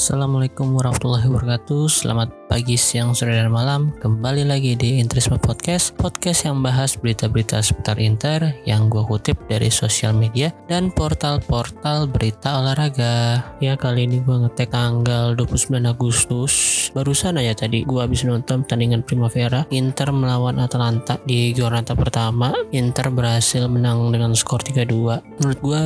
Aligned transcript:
Assalamualaikum 0.00 0.80
warahmatullahi 0.80 1.28
wabarakatuh. 1.28 1.84
Selamat 1.92 2.39
pagi, 2.50 2.74
siang, 2.74 3.14
sore, 3.14 3.38
dan 3.38 3.54
malam 3.54 3.94
Kembali 4.02 4.42
lagi 4.42 4.74
di 4.74 4.98
Intrisme 4.98 5.38
Podcast 5.38 5.94
Podcast 5.94 6.50
yang 6.50 6.66
bahas 6.66 6.98
berita-berita 6.98 7.62
seputar 7.62 8.02
Inter 8.02 8.58
Yang 8.66 8.82
gue 8.90 9.02
kutip 9.06 9.36
dari 9.46 9.70
sosial 9.70 10.18
media 10.18 10.50
Dan 10.66 10.90
portal-portal 10.90 12.10
berita 12.10 12.58
olahraga. 12.58 13.46
Ya 13.62 13.78
kali 13.78 14.10
ini 14.10 14.18
gue 14.18 14.34
ngetek 14.34 14.74
tanggal 14.74 15.38
29 15.38 15.78
Agustus. 15.86 16.52
Barusan 16.90 17.38
aja 17.38 17.54
tadi 17.54 17.86
gue 17.86 18.00
habis 18.02 18.26
nonton 18.26 18.66
pertandingan 18.66 19.06
Primavera 19.06 19.62
Inter 19.70 20.10
melawan 20.10 20.58
Atalanta 20.58 21.22
di 21.22 21.54
Giornata 21.54 21.94
pertama. 21.94 22.50
Inter 22.74 23.14
berhasil 23.14 23.70
menang 23.70 24.10
dengan 24.10 24.34
skor 24.34 24.66
3-2 24.66 25.38
Menurut 25.38 25.58
gue 25.62 25.84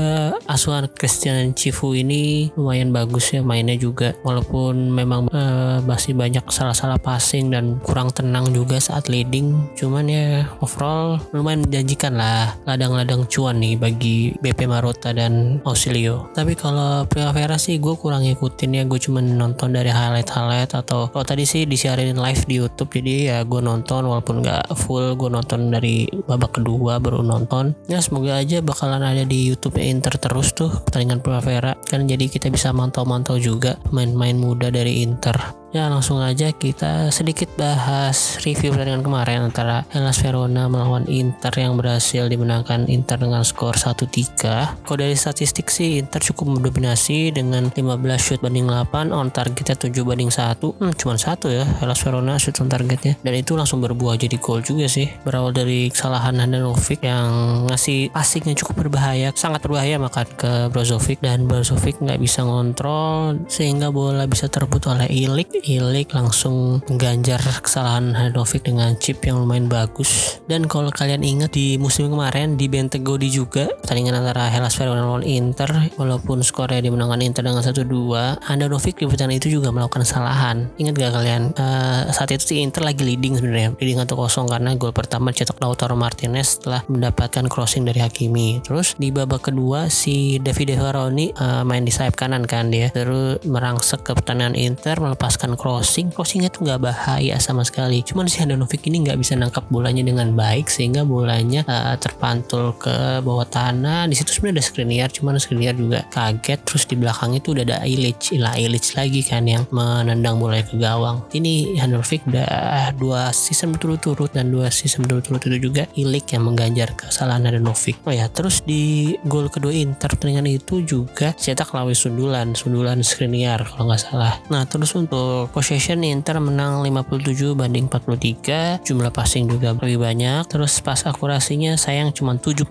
asuhan 0.49 0.89
Christian 0.97 1.53
Cifu 1.53 1.93
ini 1.93 2.49
lumayan 2.57 2.89
bagus 2.89 3.37
ya 3.37 3.45
mainnya 3.45 3.77
juga 3.77 4.17
walaupun 4.25 4.89
memang 4.89 5.29
uh, 5.29 5.85
masih 5.85 6.17
banyak 6.17 6.54
salah-salah 6.55 7.03
passing 7.03 7.51
dan 7.51 7.83
kurang 7.83 8.15
tenang 8.15 8.55
juga 8.55 8.79
saat 8.79 9.11
leading. 9.11 9.75
Cuman 9.75 10.07
ya 10.07 10.47
overall 10.63 11.19
lumayan 11.35 11.67
menjanjikan 11.67 12.15
lah 12.15 12.55
ladang-ladang 12.63 13.27
cuan 13.27 13.59
nih 13.59 13.75
bagi 13.75 14.39
BP 14.39 14.71
Marota 14.71 15.11
dan 15.11 15.59
Ausilio 15.67 16.31
tapi 16.35 16.53
kalau 16.61 17.09
Primavera 17.09 17.57
sih 17.57 17.81
gue 17.81 17.97
kurang 17.97 18.29
ngikutin 18.29 18.71
ya. 18.77 18.83
Gue 18.85 19.01
cuma 19.01 19.25
nonton 19.25 19.73
dari 19.73 19.89
highlight-highlight 19.89 20.77
atau 20.77 21.09
kalau 21.09 21.25
tadi 21.25 21.49
sih 21.49 21.65
disiarin 21.65 22.21
live 22.21 22.45
di 22.45 22.61
YouTube. 22.61 22.93
Jadi 22.93 23.33
ya 23.33 23.41
gue 23.43 23.61
nonton 23.65 24.05
walaupun 24.05 24.45
gak 24.45 24.77
full 24.77 25.17
gue 25.17 25.33
nonton 25.33 25.73
dari 25.73 26.05
babak 26.29 26.61
kedua 26.61 27.01
baru 27.01 27.25
nonton. 27.25 27.73
Ya 27.89 28.05
semoga 28.05 28.37
aja 28.37 28.61
bakalan 28.61 29.01
ada 29.01 29.25
di 29.25 29.49
YouTube 29.49 29.81
Inter 29.81 30.15
terus 30.21 30.53
tuh 30.53 30.71
pertandingan 30.85 31.25
Primavera. 31.25 31.73
Kan 31.89 32.05
jadi 32.05 32.29
kita 32.29 32.53
bisa 32.53 32.71
mantau-mantau 32.77 33.41
juga 33.41 33.81
pemain-pemain 33.89 34.37
muda 34.37 34.69
dari 34.69 35.01
Inter 35.01 35.64
Ya 35.75 35.91
langsung 35.91 36.23
aja 36.23 36.55
kita 36.55 37.11
sedikit 37.11 37.51
bahas 37.59 38.39
review 38.47 38.71
pertandingan 38.71 39.03
kemarin 39.03 39.51
antara 39.51 39.83
Hellas 39.91 40.23
Verona 40.23 40.71
melawan 40.71 41.03
Inter 41.11 41.51
yang 41.59 41.75
berhasil 41.75 42.31
dimenangkan 42.31 42.87
Inter 42.87 43.19
dengan 43.19 43.43
skor 43.43 43.75
1-3. 43.75 44.87
Kalau 44.87 44.95
dari 44.95 45.19
statistik 45.19 45.75
sih 45.75 45.99
Inter 45.99 46.23
cukup 46.23 46.55
mendominasi 46.55 47.35
dengan 47.35 47.75
15 47.75 47.91
shoot 48.23 48.39
banding 48.39 48.71
8, 48.71 49.11
on 49.11 49.35
targetnya 49.35 49.75
7 49.75 49.91
banding 50.07 50.31
1. 50.31 50.63
Hmm, 50.79 50.95
cuma 50.95 51.19
satu 51.19 51.51
ya 51.51 51.67
Hellas 51.83 51.99
Verona 52.07 52.39
shoot 52.39 52.55
on 52.63 52.71
targetnya. 52.71 53.19
Dan 53.27 53.35
itu 53.35 53.59
langsung 53.59 53.83
berbuah 53.83 54.15
jadi 54.15 54.39
gol 54.39 54.63
juga 54.63 54.87
sih. 54.87 55.11
Berawal 55.27 55.51
dari 55.59 55.91
kesalahan 55.91 56.39
Handanovic 56.39 57.03
yang 57.03 57.67
ngasih 57.67 58.15
passingnya 58.15 58.55
cukup 58.63 58.87
berbahaya, 58.87 59.35
sangat 59.35 59.67
berbahaya 59.67 59.99
makan 59.99 60.39
ke 60.39 60.71
Brozovic 60.71 61.19
dan 61.19 61.51
Brozovic 61.51 61.99
nggak 61.99 62.23
bisa 62.23 62.47
ngontrol 62.47 63.43
sehingga 63.51 63.91
bola 63.91 64.31
bisa 64.31 64.47
terebut 64.47 64.87
oleh 64.87 65.11
Ilik 65.11 65.64
Ilik 65.65 66.13
langsung 66.13 66.85
mengganjar 66.93 67.41
kesalahan 67.65 68.13
Handanovic 68.13 68.69
dengan 68.69 68.93
chip 69.01 69.25
yang 69.25 69.41
lumayan 69.41 69.65
bagus. 69.65 70.37
Dan 70.45 70.69
kalau 70.69 70.93
kalian 70.93 71.25
ingat 71.25 71.57
di 71.57 71.81
musim 71.81 72.13
kemarin 72.13 72.61
di 72.61 72.69
Bentegodi 72.69 73.33
juga 73.33 73.73
pertandingan 73.81 74.21
antara 74.21 74.53
Hellas 74.53 74.77
Verona 74.77 75.09
lawan 75.09 75.25
Inter 75.25 75.89
walaupun 75.97 76.45
skornya 76.45 76.85
dimenangkan 76.85 77.25
Inter 77.25 77.49
dengan 77.49 77.65
1-2, 77.65 78.45
Handanovic 78.45 79.01
di 79.01 79.09
pertandingan 79.09 79.41
itu 79.41 79.57
juga 79.57 79.73
melakukan 79.73 80.05
kesalahan. 80.05 80.69
Ingat 80.77 80.95
gak 81.01 81.13
kalian? 81.17 81.43
Uh, 81.57 82.13
saat 82.13 82.29
itu 82.37 82.45
si 82.45 82.55
Inter 82.61 82.85
lagi 82.85 83.01
leading 83.01 83.41
sebenarnya, 83.41 83.73
leading 83.81 84.05
1-0 84.05 84.13
karena 84.45 84.77
gol 84.77 84.93
pertama 84.93 85.33
cetak 85.33 85.57
Lautaro 85.65 85.97
Martinez 85.97 86.61
setelah 86.61 86.85
mendapatkan 86.93 87.49
crossing 87.49 87.89
dari 87.89 88.05
Hakimi. 88.05 88.61
Terus 88.61 89.01
di 89.01 89.09
babak 89.09 89.49
kedua 89.49 89.89
si 89.89 90.37
Davide 90.45 90.77
Varoni 90.77 91.33
uh, 91.41 91.65
main 91.65 91.89
di 91.89 91.93
sayap 91.95 92.21
kanan 92.21 92.45
kan 92.45 92.69
dia, 92.69 92.93
terus 92.93 93.41
merangsek 93.49 94.05
ke 94.05 94.13
pertahanan 94.13 94.53
Inter 94.53 95.01
melepaskan 95.01 95.54
crossing 95.57 96.11
crossingnya 96.11 96.51
tuh 96.51 96.67
nggak 96.67 96.81
bahaya 96.81 97.37
sama 97.43 97.63
sekali. 97.67 98.01
Cuman 98.03 98.31
si 98.31 98.41
Handanovic 98.41 98.85
ini 98.87 99.05
nggak 99.05 99.19
bisa 99.21 99.35
nangkap 99.39 99.67
bolanya 99.69 100.03
dengan 100.05 100.33
baik 100.33 100.71
sehingga 100.71 101.07
bolanya 101.07 101.67
uh, 101.69 101.97
terpantul 102.01 102.75
ke 102.79 103.21
bawah 103.21 103.47
tanah. 103.47 104.07
Di 104.09 104.15
situ 104.17 104.41
sebenarnya 104.41 104.61
ada 104.61 104.65
Skriniar 104.65 105.09
cuman 105.13 105.37
Skriniar 105.37 105.75
juga 105.77 106.07
kaget. 106.11 106.61
Terus 106.65 106.85
di 106.89 106.97
belakang 106.99 107.37
itu 107.37 107.53
udah 107.53 107.65
ada 107.65 107.79
Ilic 107.85 108.35
Ilah 108.35 108.57
Ilic 108.57 108.97
lagi 108.97 109.21
kan 109.23 109.45
yang 109.45 109.69
menendang 109.71 110.41
bola 110.41 110.61
ke 110.65 110.77
gawang. 110.81 111.25
Ini 111.35 111.79
Handanovic 111.79 112.25
udah 112.31 112.95
dua 112.97 113.31
season 113.31 113.75
berturut-turut 113.77 114.33
dan 114.33 114.49
dua 114.49 114.73
season 114.73 115.05
berturut-turut 115.05 115.43
itu 115.53 115.71
juga 115.71 115.85
Ilic 115.95 116.33
yang 116.33 116.49
mengganjar 116.49 116.97
kesalahan 116.97 117.45
Handanovic. 117.45 118.01
Oh 118.09 118.15
ya 118.15 118.31
terus 118.33 118.65
di 118.65 119.15
gol 119.29 119.53
kedua 119.53 119.75
Inter 119.75 120.15
pertandingan 120.15 120.49
itu 120.49 120.81
juga 120.87 121.35
cetak 121.35 121.75
lawis 121.75 122.01
sundulan 122.07 122.55
sundulan 122.55 123.03
Skriniar 123.05 123.67
kalau 123.67 123.91
nggak 123.91 124.03
salah. 124.03 124.41
Nah 124.49 124.65
terus 124.65 124.95
untuk 124.97 125.44
possession 125.51 126.05
Inter 126.05 126.41
menang 126.41 126.85
57 126.85 127.57
banding 127.57 127.87
43 127.89 128.85
jumlah 128.85 129.13
passing 129.13 129.49
juga 129.49 129.75
lebih 129.75 130.01
banyak. 130.03 130.47
Terus 130.49 130.81
pas 130.85 131.01
akurasinya 131.07 131.75
sayang 131.81 132.13
cuma 132.13 132.37
79% 132.37 132.71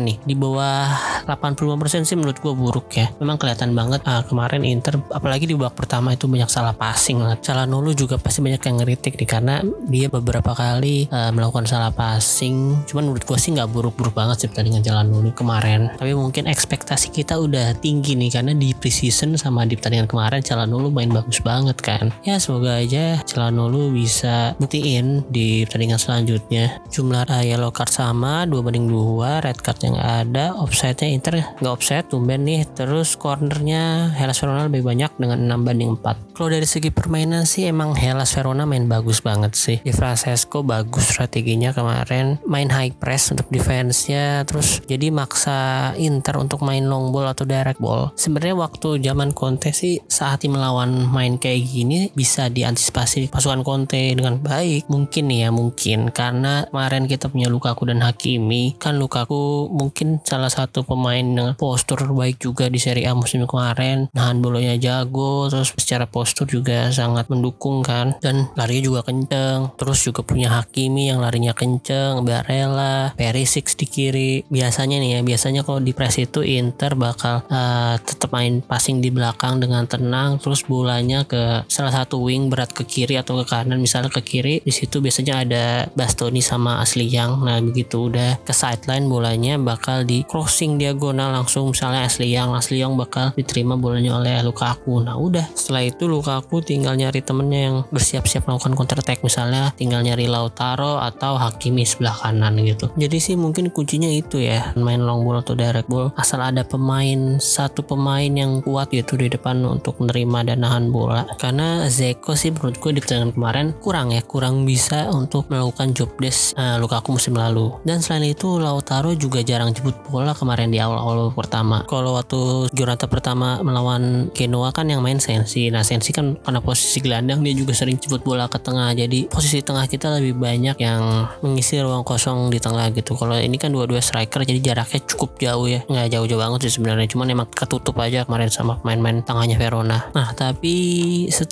nih 0.00 0.16
di 0.22 0.34
bawah 0.34 0.88
85% 1.28 2.08
sih 2.08 2.16
menurut 2.16 2.38
gue 2.40 2.54
buruk 2.54 2.88
ya. 2.96 3.10
Memang 3.20 3.36
kelihatan 3.36 3.76
banget 3.76 4.00
ah, 4.08 4.24
kemarin 4.24 4.64
Inter 4.64 4.98
apalagi 5.12 5.44
di 5.48 5.54
babak 5.54 5.76
pertama 5.76 6.14
itu 6.16 6.24
banyak 6.26 6.48
salah 6.48 6.72
passing 6.72 7.20
lah 7.20 7.36
Calhanoglu 7.42 7.92
juga 7.92 8.16
pasti 8.16 8.40
banyak 8.40 8.62
yang 8.62 8.76
ngeritik 8.80 9.18
nih 9.20 9.28
karena 9.28 9.60
dia 9.84 10.06
beberapa 10.08 10.56
kali 10.56 11.10
uh, 11.12 11.28
melakukan 11.34 11.68
salah 11.68 11.92
passing. 11.92 12.86
Cuman 12.88 13.10
menurut 13.10 13.26
gue 13.26 13.38
sih 13.38 13.52
nggak 13.52 13.68
buruk-buruk 13.68 14.16
banget 14.16 14.46
sih 14.46 14.48
pertandingan 14.48 14.80
Calhanoglu 14.80 15.34
kemarin. 15.36 15.92
Tapi 15.98 16.16
mungkin 16.16 16.48
ekspektasi 16.48 17.12
kita 17.12 17.36
udah 17.36 17.76
tinggi 17.78 18.16
nih 18.16 18.30
karena 18.32 18.52
di 18.56 18.72
preseason 18.72 19.36
sama 19.36 19.68
di 19.68 19.76
pertandingan 19.76 20.08
kemarin 20.08 20.40
Calhanoglu 20.40 20.88
main 20.88 21.10
bagus 21.10 21.42
banget 21.42 21.76
kan 21.82 21.91
kan? 21.98 22.06
Ya 22.24 22.40
semoga 22.40 22.80
aja 22.80 23.20
Celanolu 23.26 23.92
bisa 23.92 24.56
buktiin 24.56 25.26
di 25.28 25.66
pertandingan 25.66 26.00
selanjutnya. 26.00 26.80
Jumlah 26.88 27.28
uh, 27.28 27.44
yellow 27.44 27.74
card 27.74 27.92
sama 27.92 28.48
2 28.48 28.64
banding 28.64 28.88
2 28.88 29.44
red 29.44 29.58
card 29.60 29.78
yang 29.84 29.96
ada. 29.98 30.56
Offside-nya 30.56 31.08
Inter 31.12 31.44
nggak 31.60 31.72
offside 31.72 32.08
tumben 32.08 32.48
nih. 32.48 32.64
Terus 32.72 33.14
cornernya 33.18 34.12
Hellas 34.16 34.40
Verona 34.40 34.68
lebih 34.68 34.84
banyak 34.86 35.10
dengan 35.18 35.38
6 35.44 35.66
banding 35.66 35.90
4 36.00 36.32
kalau 36.42 36.58
dari 36.58 36.66
segi 36.66 36.90
permainan 36.90 37.44
sih 37.46 37.68
emang 37.68 37.94
Hellas 37.94 38.34
Verona 38.34 38.64
main 38.64 38.88
bagus 38.88 39.20
banget 39.22 39.52
sih. 39.54 39.78
Di 39.84 39.92
Francesco 39.92 40.64
bagus 40.64 41.12
strateginya 41.12 41.70
kemarin. 41.76 42.40
Main 42.48 42.72
high 42.72 42.90
press 42.96 43.30
untuk 43.30 43.46
defense-nya. 43.52 44.42
Terus 44.48 44.80
jadi 44.82 45.12
maksa 45.12 45.92
Inter 46.00 46.40
untuk 46.40 46.64
main 46.64 46.88
long 46.88 47.12
ball 47.14 47.30
atau 47.30 47.44
direct 47.44 47.78
ball. 47.78 48.10
Sebenarnya 48.16 48.58
waktu 48.58 48.98
zaman 48.98 49.36
Conte 49.36 49.70
sih 49.70 50.00
saat 50.08 50.42
melawan 50.48 51.06
main 51.06 51.38
kayak 51.38 51.62
gini 51.62 51.81
ini 51.82 52.08
bisa 52.14 52.46
diantisipasi 52.46 53.28
pasukan 53.28 53.66
Conte 53.66 54.14
dengan 54.14 54.38
baik. 54.38 54.86
Mungkin 54.86 55.26
ya 55.28 55.50
mungkin. 55.50 56.14
Karena 56.14 56.66
kemarin 56.70 57.10
kita 57.10 57.28
punya 57.28 57.50
Lukaku 57.50 57.90
dan 57.90 58.00
Hakimi. 58.00 58.78
Kan 58.78 58.96
Lukaku 59.02 59.68
mungkin 59.68 60.22
salah 60.22 60.48
satu 60.48 60.86
pemain 60.86 61.22
dengan 61.22 61.54
postur 61.58 61.98
baik 62.14 62.38
juga 62.38 62.70
di 62.70 62.78
Serie 62.78 63.10
A 63.10 63.12
musim 63.12 63.44
kemarin. 63.44 64.06
Nahan 64.14 64.38
bolanya 64.38 64.78
jago 64.78 65.50
terus 65.50 65.74
secara 65.74 66.06
postur 66.06 66.46
juga 66.46 66.88
sangat 66.94 67.26
mendukung 67.28 67.82
kan. 67.82 68.14
Dan 68.22 68.48
larinya 68.54 68.82
juga 68.82 69.00
kenceng. 69.06 69.74
Terus 69.76 69.98
juga 70.06 70.22
punya 70.22 70.48
Hakimi 70.52 71.10
yang 71.10 71.18
larinya 71.20 71.52
kenceng 71.52 72.22
Barella 72.22 73.12
Perisic 73.18 73.74
di 73.74 73.86
kiri. 73.88 74.32
Biasanya 74.46 75.02
nih 75.02 75.10
ya 75.18 75.20
biasanya 75.24 75.62
kalau 75.66 75.80
di 75.82 75.92
press 75.96 76.20
itu 76.20 76.44
Inter 76.44 76.94
bakal 76.94 77.42
uh, 77.48 77.96
tetap 77.98 78.30
main 78.30 78.60
passing 78.62 79.00
di 79.00 79.10
belakang 79.10 79.58
dengan 79.58 79.88
tenang. 79.88 80.38
Terus 80.38 80.62
bolanya 80.66 81.24
ke 81.26 81.64
salah 81.72 82.04
satu 82.04 82.20
wing 82.20 82.52
berat 82.52 82.76
ke 82.76 82.84
kiri 82.84 83.16
atau 83.16 83.40
ke 83.40 83.48
kanan 83.48 83.80
misalnya 83.80 84.12
ke 84.12 84.20
kiri 84.20 84.60
di 84.60 84.68
situ 84.68 85.00
biasanya 85.00 85.40
ada 85.40 85.64
Bastoni 85.96 86.44
sama 86.44 86.84
Asli 86.84 87.08
Yang 87.08 87.32
nah 87.40 87.56
begitu 87.64 88.12
udah 88.12 88.44
ke 88.44 88.52
sideline 88.52 89.08
bolanya 89.08 89.56
bakal 89.56 90.04
di 90.04 90.20
crossing 90.28 90.76
diagonal 90.76 91.32
langsung 91.32 91.72
misalnya 91.72 92.04
Asli 92.04 92.28
Yang 92.28 92.60
Asli 92.60 92.84
Yang 92.84 92.92
bakal 93.00 93.26
diterima 93.32 93.80
bolanya 93.80 94.20
oleh 94.20 94.42
Lukaku. 94.42 95.00
Nah 95.00 95.16
udah. 95.16 95.48
Setelah 95.56 95.88
itu 95.88 96.04
Lukaku 96.10 96.60
tinggal 96.60 96.98
nyari 96.98 97.24
temennya 97.24 97.60
yang 97.70 97.76
bersiap-siap 97.88 98.44
melakukan 98.44 98.74
counter 98.74 98.98
attack 99.00 99.22
misalnya 99.22 99.72
tinggal 99.78 100.02
nyari 100.02 100.26
Lautaro 100.26 100.98
atau 101.00 101.38
Hakimi 101.38 101.86
sebelah 101.86 102.12
kanan 102.18 102.58
gitu. 102.66 102.90
Jadi 102.98 103.16
sih 103.22 103.34
mungkin 103.38 103.70
kuncinya 103.70 104.10
itu 104.10 104.42
ya 104.42 104.74
main 104.76 105.00
long 105.00 105.22
ball 105.22 105.40
atau 105.40 105.54
direct 105.54 105.88
ball. 105.88 106.10
Asal 106.18 106.42
ada 106.42 106.66
pemain 106.66 107.38
satu 107.38 107.86
pemain 107.86 108.28
yang 108.28 108.60
kuat 108.60 108.90
gitu 108.90 109.14
di 109.16 109.30
depan 109.30 109.62
untuk 109.62 110.02
menerima 110.02 110.52
dan 110.52 110.58
nahan 110.66 110.90
bola. 110.90 111.24
Karena 111.38 111.61
karena 111.62 111.86
Zeko 111.86 112.34
sih 112.34 112.50
menurut 112.50 112.74
gue 112.82 112.90
di 112.90 112.98
pertandingan 112.98 113.38
kemarin 113.38 113.66
kurang 113.78 114.10
ya 114.10 114.18
kurang 114.26 114.66
bisa 114.66 115.06
untuk 115.14 115.46
melakukan 115.46 115.94
job 115.94 116.10
desk 116.18 116.58
uh, 116.58 116.74
Lukaku 116.82 117.14
musim 117.14 117.38
lalu. 117.38 117.70
Dan 117.86 118.02
selain 118.02 118.34
itu 118.34 118.58
Lautaro 118.58 119.14
juga 119.14 119.46
jarang 119.46 119.70
jemput 119.70 119.94
bola 120.10 120.34
kemarin 120.34 120.74
di 120.74 120.82
awal-awal 120.82 121.30
pertama. 121.30 121.86
Kalau 121.86 122.18
waktu 122.18 122.66
Giornata 122.74 123.06
pertama 123.06 123.62
melawan 123.62 124.34
Genoa 124.34 124.74
kan 124.74 124.90
yang 124.90 125.06
main 125.06 125.22
Sensi. 125.22 125.70
Nah 125.70 125.86
Sensi 125.86 126.10
kan 126.10 126.34
karena 126.42 126.58
posisi 126.58 126.98
gelandang 126.98 127.46
dia 127.46 127.54
juga 127.54 127.78
sering 127.78 127.94
jemput 127.94 128.26
bola 128.26 128.50
ke 128.50 128.58
tengah. 128.58 128.90
Jadi 128.98 129.30
posisi 129.30 129.62
tengah 129.62 129.86
kita 129.86 130.18
lebih 130.18 130.34
banyak 130.42 130.82
yang 130.82 131.30
mengisi 131.46 131.78
ruang 131.78 132.02
kosong 132.02 132.50
di 132.50 132.58
tengah 132.58 132.90
gitu. 132.90 133.14
Kalau 133.14 133.38
ini 133.38 133.54
kan 133.54 133.70
dua-dua 133.70 134.02
striker 134.02 134.42
jadi 134.42 134.58
jaraknya 134.74 134.98
cukup 135.14 135.38
jauh 135.38 135.70
ya. 135.70 135.86
Nggak 135.86 136.10
jauh-jauh 136.10 136.42
banget 136.42 136.66
sih 136.66 136.82
sebenarnya. 136.82 137.06
Cuman 137.06 137.30
emang 137.30 137.46
ketutup 137.54 137.94
aja 138.02 138.26
kemarin 138.26 138.50
sama 138.50 138.82
main-main 138.82 139.22
tengahnya 139.22 139.54
Verona. 139.54 140.10
Nah 140.10 140.34
tapi 140.34 140.74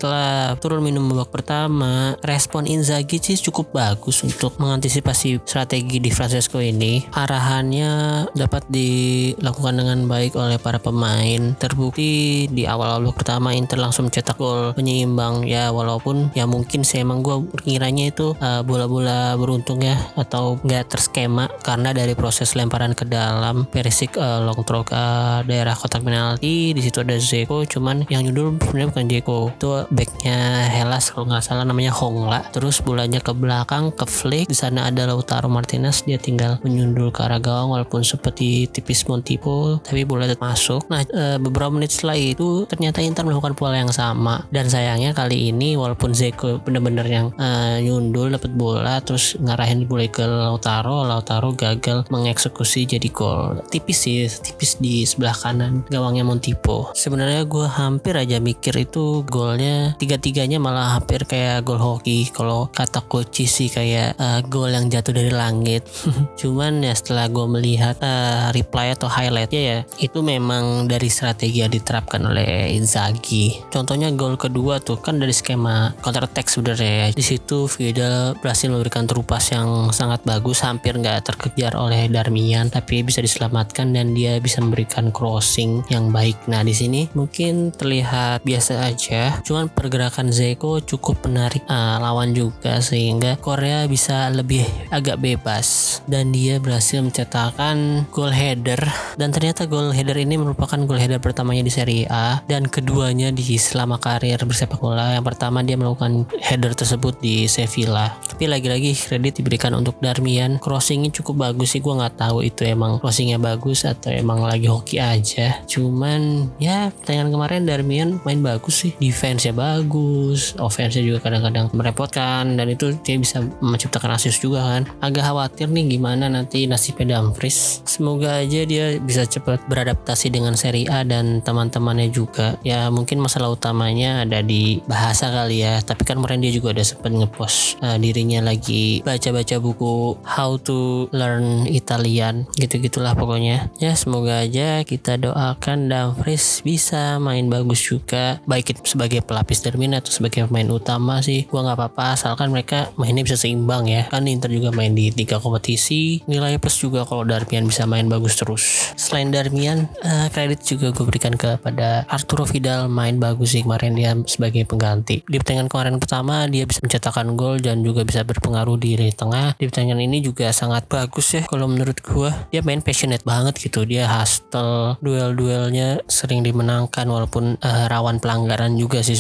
setelah 0.01 0.57
turun 0.57 0.81
minum 0.81 1.13
babak 1.13 1.29
pertama 1.29 2.17
respon 2.25 2.65
Inzaghi 2.65 3.21
sih 3.21 3.37
cukup 3.37 3.77
bagus 3.77 4.25
untuk 4.25 4.57
mengantisipasi 4.57 5.45
strategi 5.45 6.01
di 6.01 6.09
Francesco 6.09 6.57
ini. 6.57 7.05
Arahannya 7.13 8.25
dapat 8.33 8.65
dilakukan 8.73 9.77
dengan 9.77 10.09
baik 10.09 10.41
oleh 10.41 10.57
para 10.57 10.81
pemain. 10.81 11.53
Terbukti 11.61 12.49
di 12.49 12.65
awal-awal 12.65 13.13
pertama 13.13 13.53
Inter 13.53 13.77
langsung 13.77 14.09
mencetak 14.09 14.41
gol 14.41 14.73
penyeimbang 14.73 15.45
ya 15.45 15.69
walaupun 15.69 16.33
ya 16.33 16.49
mungkin 16.49 16.81
saya 16.81 17.05
emang 17.05 17.21
gue 17.21 17.37
kiranya 17.61 18.09
itu 18.09 18.33
uh, 18.41 18.65
bola-bola 18.65 19.37
beruntung 19.37 19.85
ya 19.85 20.01
atau 20.17 20.57
nggak 20.65 20.97
terskema 20.97 21.53
karena 21.61 21.93
dari 21.93 22.17
proses 22.17 22.57
lemparan 22.57 22.97
ke 22.97 23.05
dalam. 23.05 23.69
Perisik 23.69 24.17
uh, 24.17 24.41
long 24.41 24.65
throw 24.65 24.81
ke 24.81 24.97
daerah 25.45 25.77
kotak 25.77 26.01
penalti. 26.01 26.73
Di 26.73 26.81
situ 26.81 27.05
ada 27.05 27.21
Zeko 27.21 27.69
cuman 27.69 28.09
yang 28.09 28.25
nyundul 28.25 28.57
sebenarnya 28.65 28.89
bukan 28.97 29.05
Zeko 29.13 29.39
itu 29.53 29.90
backnya 29.91 30.67
Hellas 30.71 31.11
kalau 31.11 31.27
nggak 31.31 31.45
salah 31.45 31.67
namanya 31.67 31.91
Hongla. 31.95 32.51
Terus 32.55 32.83
bolanya 32.83 33.19
ke 33.19 33.35
belakang 33.35 33.91
ke 33.95 34.07
flick. 34.07 34.47
Di 34.47 34.57
sana 34.57 34.89
ada 34.89 35.07
Lautaro 35.07 35.51
Martinez 35.51 36.07
dia 36.07 36.17
tinggal 36.17 36.63
menyundul 36.63 37.11
ke 37.11 37.27
arah 37.27 37.43
gawang 37.43 37.75
walaupun 37.75 38.07
seperti 38.07 38.71
tipis 38.71 39.07
Montipo 39.11 39.83
tapi 39.83 40.07
bola 40.07 40.31
tetap 40.31 40.43
masuk. 40.43 40.87
Nah 40.89 41.03
e, 41.03 41.37
beberapa 41.43 41.75
menit 41.75 41.95
setelah 41.95 42.19
itu 42.19 42.65
ternyata 42.71 43.03
Inter 43.03 43.27
melakukan 43.27 43.59
pola 43.59 43.77
yang 43.79 43.93
sama. 43.93 44.47
Dan 44.49 44.71
sayangnya 44.71 45.13
kali 45.13 45.51
ini 45.51 45.75
walaupun 45.75 46.15
Zeko 46.15 46.63
bener-bener 46.63 47.07
yang 47.07 47.27
e, 47.37 47.81
nyundul 47.85 48.33
dapat 48.35 48.53
bola 48.55 49.03
terus 49.03 49.35
ngarahin 49.43 49.85
bola 49.85 50.07
ke 50.07 50.23
Lautaro 50.25 51.05
Lautaro 51.05 51.53
gagal 51.53 52.07
mengeksekusi 52.09 52.87
jadi 52.87 53.09
gol. 53.11 53.61
Tipis 53.69 53.99
sih 54.01 54.25
tipis 54.31 54.79
di 54.81 55.05
sebelah 55.05 55.35
kanan 55.35 55.85
gawangnya 55.91 56.25
Montipo 56.25 56.95
sebenarnya 56.95 57.49
gue 57.49 57.67
hampir 57.67 58.15
aja 58.17 58.37
mikir 58.39 58.77
itu 58.77 59.25
golnya 59.25 59.80
tiga-tiganya 59.97 60.59
malah 60.61 60.99
hampir 60.99 61.25
kayak 61.25 61.65
gol 61.65 61.81
hoki. 61.81 62.29
Kalau 62.33 62.69
kata 62.71 63.05
coach 63.07 63.47
sih 63.47 63.73
kayak 63.73 64.17
uh, 64.21 64.41
gol 64.45 64.71
yang 64.71 64.93
jatuh 64.93 65.15
dari 65.17 65.33
langit. 65.33 65.87
Cuman 66.41 66.85
ya 66.85 66.93
setelah 66.93 67.31
gue 67.31 67.47
melihat 67.49 67.97
uh, 68.05 68.53
reply 68.53 68.93
atau 68.93 69.09
highlightnya 69.09 69.63
ya 69.63 69.79
itu 70.03 70.21
memang 70.21 70.91
dari 70.91 71.09
strategi 71.09 71.65
yang 71.65 71.73
diterapkan 71.73 72.21
oleh 72.27 72.75
Inzaghi. 72.77 73.65
Contohnya 73.73 74.13
gol 74.13 74.37
kedua 74.37 74.83
tuh 74.83 75.01
kan 75.01 75.17
dari 75.17 75.33
skema 75.33 75.95
counter 76.05 76.27
attack 76.27 76.53
sebenarnya 76.53 77.15
di 77.15 77.25
situ 77.25 77.71
Vidal 77.71 78.37
berhasil 78.39 78.69
memberikan 78.69 79.07
terupas 79.07 79.49
yang 79.55 79.95
sangat 79.95 80.21
bagus 80.27 80.61
hampir 80.67 80.99
nggak 80.99 81.33
terkejar 81.33 81.79
oleh 81.79 82.11
Darmian 82.11 82.69
tapi 82.69 83.01
bisa 83.07 83.23
diselamatkan 83.23 83.95
dan 83.95 84.13
dia 84.13 84.37
bisa 84.43 84.61
memberikan 84.61 85.15
crossing 85.15 85.87
yang 85.89 86.11
baik. 86.11 86.37
Nah 86.51 86.61
di 86.67 86.75
sini 86.75 87.07
mungkin 87.15 87.71
terlihat 87.73 88.43
biasa 88.43 88.85
aja. 88.85 89.39
Cuman 89.47 89.70
pergerakan 89.73 90.35
Zeko 90.35 90.83
cukup 90.85 91.27
menarik 91.27 91.65
uh, 91.67 92.03
lawan 92.03 92.37
juga 92.37 92.83
sehingga 92.85 93.39
Korea 93.41 93.87
bisa 93.87 94.29
lebih 94.29 94.67
agak 94.93 95.23
bebas. 95.23 95.99
Dan 96.05 96.35
dia 96.35 96.59
berhasil 96.59 97.01
mencetakkan 97.01 98.05
gol 98.11 98.35
header. 98.35 98.81
Dan 99.17 99.31
ternyata 99.31 99.65
gol 99.65 99.95
header 99.95 100.17
ini 100.19 100.37
merupakan 100.37 100.79
gol 100.85 101.01
header 101.01 101.23
pertamanya 101.23 101.65
di 101.65 101.73
Serie 101.73 102.05
A 102.11 102.43
dan 102.47 102.67
keduanya 102.67 103.31
di 103.31 103.43
selama 103.57 103.97
karir 103.97 104.41
bersepak 104.43 104.81
bola. 104.81 105.15
Yang 105.17 105.27
pertama 105.35 105.63
dia 105.65 105.79
melakukan 105.79 106.27
header 106.41 106.73
tersebut 106.75 107.19
di 107.23 107.47
Sevilla. 107.47 108.13
Tapi 108.27 108.51
lagi-lagi 108.51 108.93
kredit 108.97 109.41
diberikan 109.41 109.73
untuk 109.77 109.99
Darmian. 110.01 110.59
Crossingnya 110.59 111.13
cukup 111.13 111.51
bagus 111.51 111.77
sih 111.77 111.81
gue 111.85 111.93
nggak 111.93 112.19
tahu 112.19 112.43
itu 112.43 112.67
emang 112.67 112.99
crossingnya 112.99 113.39
bagus 113.39 113.87
atau 113.87 114.11
emang 114.11 114.43
lagi 114.43 114.67
hoki 114.67 114.99
aja. 114.99 115.63
Cuman 115.69 116.51
ya 116.59 116.91
pertandingan 116.91 117.31
kemarin 117.31 117.63
Darmian 117.69 118.11
main 118.25 118.41
bagus 118.41 118.87
sih 118.87 118.93
defense 118.99 119.47
ya 119.47 119.55
bagus 119.61 120.57
offense 120.57 120.97
juga 120.97 121.21
kadang-kadang 121.29 121.69
merepotkan 121.77 122.57
dan 122.57 122.67
itu 122.73 122.97
dia 123.05 123.21
bisa 123.21 123.45
menciptakan 123.61 124.17
assist 124.17 124.41
juga 124.41 124.65
kan. 124.65 124.83
Agak 125.05 125.29
khawatir 125.29 125.69
nih 125.69 126.01
gimana 126.01 126.33
nanti 126.33 126.65
nasibnya 126.65 127.21
Dumfries. 127.21 127.85
Semoga 127.85 128.41
aja 128.41 128.65
dia 128.65 128.97
bisa 128.97 129.29
cepat 129.29 129.61
beradaptasi 129.69 130.33
dengan 130.33 130.57
Serie 130.57 130.89
A 130.89 131.05
dan 131.05 131.45
teman-temannya 131.45 132.09
juga. 132.09 132.57
Ya 132.65 132.89
mungkin 132.89 133.21
masalah 133.21 133.53
utamanya 133.53 134.25
ada 134.25 134.41
di 134.41 134.81
bahasa 134.89 135.29
kali 135.29 135.61
ya 135.61 135.83
tapi 135.85 136.09
kan 136.09 136.17
kemarin 136.17 136.41
dia 136.41 136.55
juga 136.55 136.73
ada 136.73 136.87
sempat 136.87 137.13
ngepost 137.13 137.83
uh, 137.85 137.99
dirinya 138.01 138.41
lagi 138.41 139.05
baca-baca 139.05 139.59
buku 139.61 140.17
How 140.25 140.57
to 140.63 141.11
Learn 141.13 141.67
Italian 141.69 142.49
gitu-gitulah 142.57 143.13
pokoknya. 143.13 143.69
Ya 143.83 143.93
semoga 143.99 144.47
aja 144.47 144.87
kita 144.87 145.21
doakan 145.21 145.91
Dumfries 145.91 146.63
bisa 146.63 147.19
main 147.19 147.51
bagus 147.51 147.83
juga 147.83 148.39
baik 148.47 148.73
itu 148.77 148.95
sebagai 148.95 149.21
pelapis 149.41 149.65
termin 149.65 149.97
atau 149.97 150.13
sebagai 150.13 150.45
pemain 150.45 150.69
utama 150.69 151.25
sih. 151.25 151.49
Gua 151.49 151.65
nggak 151.65 151.81
apa-apa 151.81 152.13
asalkan 152.13 152.53
mereka 152.53 152.93
mainnya 153.01 153.25
bisa 153.25 153.41
seimbang 153.41 153.89
ya. 153.89 154.05
Kan 154.13 154.29
Inter 154.29 154.53
juga 154.53 154.69
main 154.69 154.93
di 154.93 155.09
tiga 155.09 155.41
kompetisi. 155.41 156.21
Nilai 156.29 156.61
plus 156.61 156.77
juga 156.77 157.09
kalau 157.09 157.25
Darmian 157.25 157.65
bisa 157.65 157.89
main 157.89 158.05
bagus 158.05 158.37
terus. 158.37 158.93
Selain 159.01 159.33
Darmian 159.33 159.89
uh, 160.05 160.29
kredit 160.29 160.61
juga 160.61 160.93
gue 160.93 161.09
berikan 161.09 161.33
kepada 161.33 162.05
Arturo 162.05 162.45
Vidal 162.45 162.93
main 162.93 163.17
bagus 163.17 163.57
sih 163.57 163.65
kemarin 163.65 163.97
dia 163.97 164.13
sebagai 164.29 164.69
pengganti. 164.69 165.25
Di 165.25 165.41
pertandingan 165.41 165.73
kemarin 165.73 165.97
pertama 165.97 166.45
dia 166.45 166.69
bisa 166.69 166.85
mencetakkan 166.85 167.33
gol 167.33 167.57
dan 167.65 167.81
juga 167.81 168.05
bisa 168.05 168.21
berpengaruh 168.21 168.77
di 168.77 169.01
lini 169.01 169.17
tengah. 169.17 169.57
Di 169.57 169.65
pertandingan 169.73 170.05
ini 170.05 170.21
juga 170.21 170.53
sangat 170.53 170.85
bagus 170.93 171.33
ya 171.33 171.49
kalau 171.49 171.65
menurut 171.65 171.97
gue 171.97 172.29
dia 172.53 172.61
main 172.61 172.85
passionate 172.85 173.25
banget 173.25 173.57
gitu. 173.57 173.89
Dia 173.89 174.05
hustle 174.05 175.01
duel-duelnya 175.01 176.05
sering 176.05 176.45
dimenangkan 176.45 177.09
walaupun 177.09 177.57
uh, 177.65 177.89
rawan 177.89 178.21
pelanggaran 178.21 178.77
juga 178.77 179.01
sih 179.01 179.17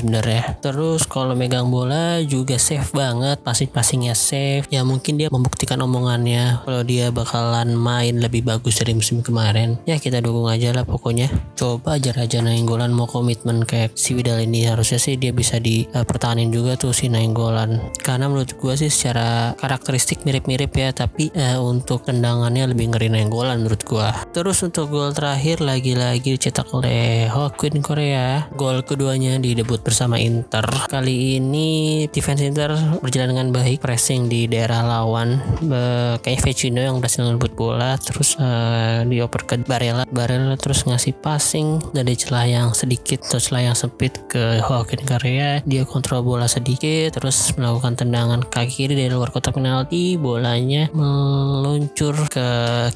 terus 0.59 1.07
kalau 1.07 1.39
megang 1.39 1.71
bola 1.71 2.19
juga 2.27 2.59
safe 2.59 2.91
banget 2.91 3.39
passing-passingnya 3.47 4.19
safe. 4.19 4.67
Ya 4.73 4.83
mungkin 4.83 5.21
dia 5.21 5.31
membuktikan 5.31 5.79
omongannya 5.85 6.67
kalau 6.67 6.83
dia 6.83 7.15
bakalan 7.15 7.79
main 7.79 8.19
lebih 8.19 8.43
bagus 8.43 8.83
dari 8.83 8.99
musim 8.99 9.23
kemarin. 9.23 9.79
Ya 9.87 10.03
kita 10.03 10.19
dukung 10.19 10.51
aja 10.51 10.75
lah 10.75 10.83
pokoknya. 10.83 11.31
Coba 11.55 12.01
aja 12.01 12.11
Raja 12.17 12.41
Nainggolan 12.41 12.91
mau 12.91 13.07
komitmen 13.07 13.69
kayak 13.69 13.95
si 13.95 14.17
Widal 14.17 14.41
ini. 14.41 14.65
Harusnya 14.67 14.97
sih 14.97 15.21
dia 15.21 15.31
bisa 15.31 15.61
dipertahanin 15.61 16.49
uh, 16.49 16.55
juga 16.57 16.73
tuh 16.81 16.97
si 16.97 17.13
Nainggolan. 17.13 17.79
Karena 18.01 18.27
menurut 18.27 18.57
gue 18.57 18.75
sih 18.81 18.89
secara 18.89 19.53
karakteristik 19.61 20.25
mirip-mirip 20.25 20.73
ya 20.73 20.89
tapi 20.97 21.29
uh, 21.37 21.61
untuk 21.61 22.09
tendangannya 22.09 22.73
lebih 22.73 22.97
ngeri 22.97 23.13
Nainggolan 23.13 23.61
menurut 23.61 23.85
gue 23.85 24.09
terus 24.33 24.65
untuk 24.65 24.89
gol 24.89 25.13
terakhir 25.13 25.61
lagi-lagi 25.61 26.41
dicetak 26.41 26.73
oleh 26.73 27.29
Hokkien 27.29 27.85
Korea 27.85 28.49
gol 28.57 28.81
keduanya 28.81 29.37
di 29.37 29.53
debut 29.53 29.85
bersama 29.85 30.00
Inter. 30.17 30.65
Kali 30.89 31.37
ini 31.37 31.69
defense 32.09 32.41
Inter 32.41 32.73
berjalan 33.05 33.37
dengan 33.37 33.49
baik 33.53 33.85
pressing 33.85 34.33
di 34.33 34.49
daerah 34.49 34.81
lawan 34.81 35.37
Be 35.61 36.17
kayak 36.25 36.41
Vecino 36.41 36.81
yang 36.81 37.05
berhasil 37.05 37.27
ngebut 37.27 37.53
bola 37.53 38.01
terus 38.01 38.39
uh, 38.41 39.05
dioper 39.05 39.45
ke 39.45 39.61
Barella. 39.67 40.09
Barella 40.09 40.57
terus 40.57 40.89
ngasih 40.89 41.21
passing 41.21 41.83
dari 41.93 42.17
celah 42.17 42.47
yang 42.49 42.69
sedikit 42.73 43.21
atau 43.29 43.37
celah 43.37 43.73
yang 43.73 43.77
sempit 43.77 44.17
ke 44.31 44.65
Joaquin 44.65 45.05
Korea 45.05 45.61
dia 45.67 45.83
kontrol 45.85 46.25
bola 46.25 46.49
sedikit 46.49 47.21
terus 47.21 47.53
melakukan 47.61 48.01
tendangan 48.01 48.41
kaki 48.47 48.87
kiri 48.87 48.95
dari 48.95 49.13
luar 49.13 49.35
kotak 49.35 49.59
penalti. 49.59 50.15
Bolanya 50.15 50.89
meluncur 50.95 52.15
ke 52.31 52.49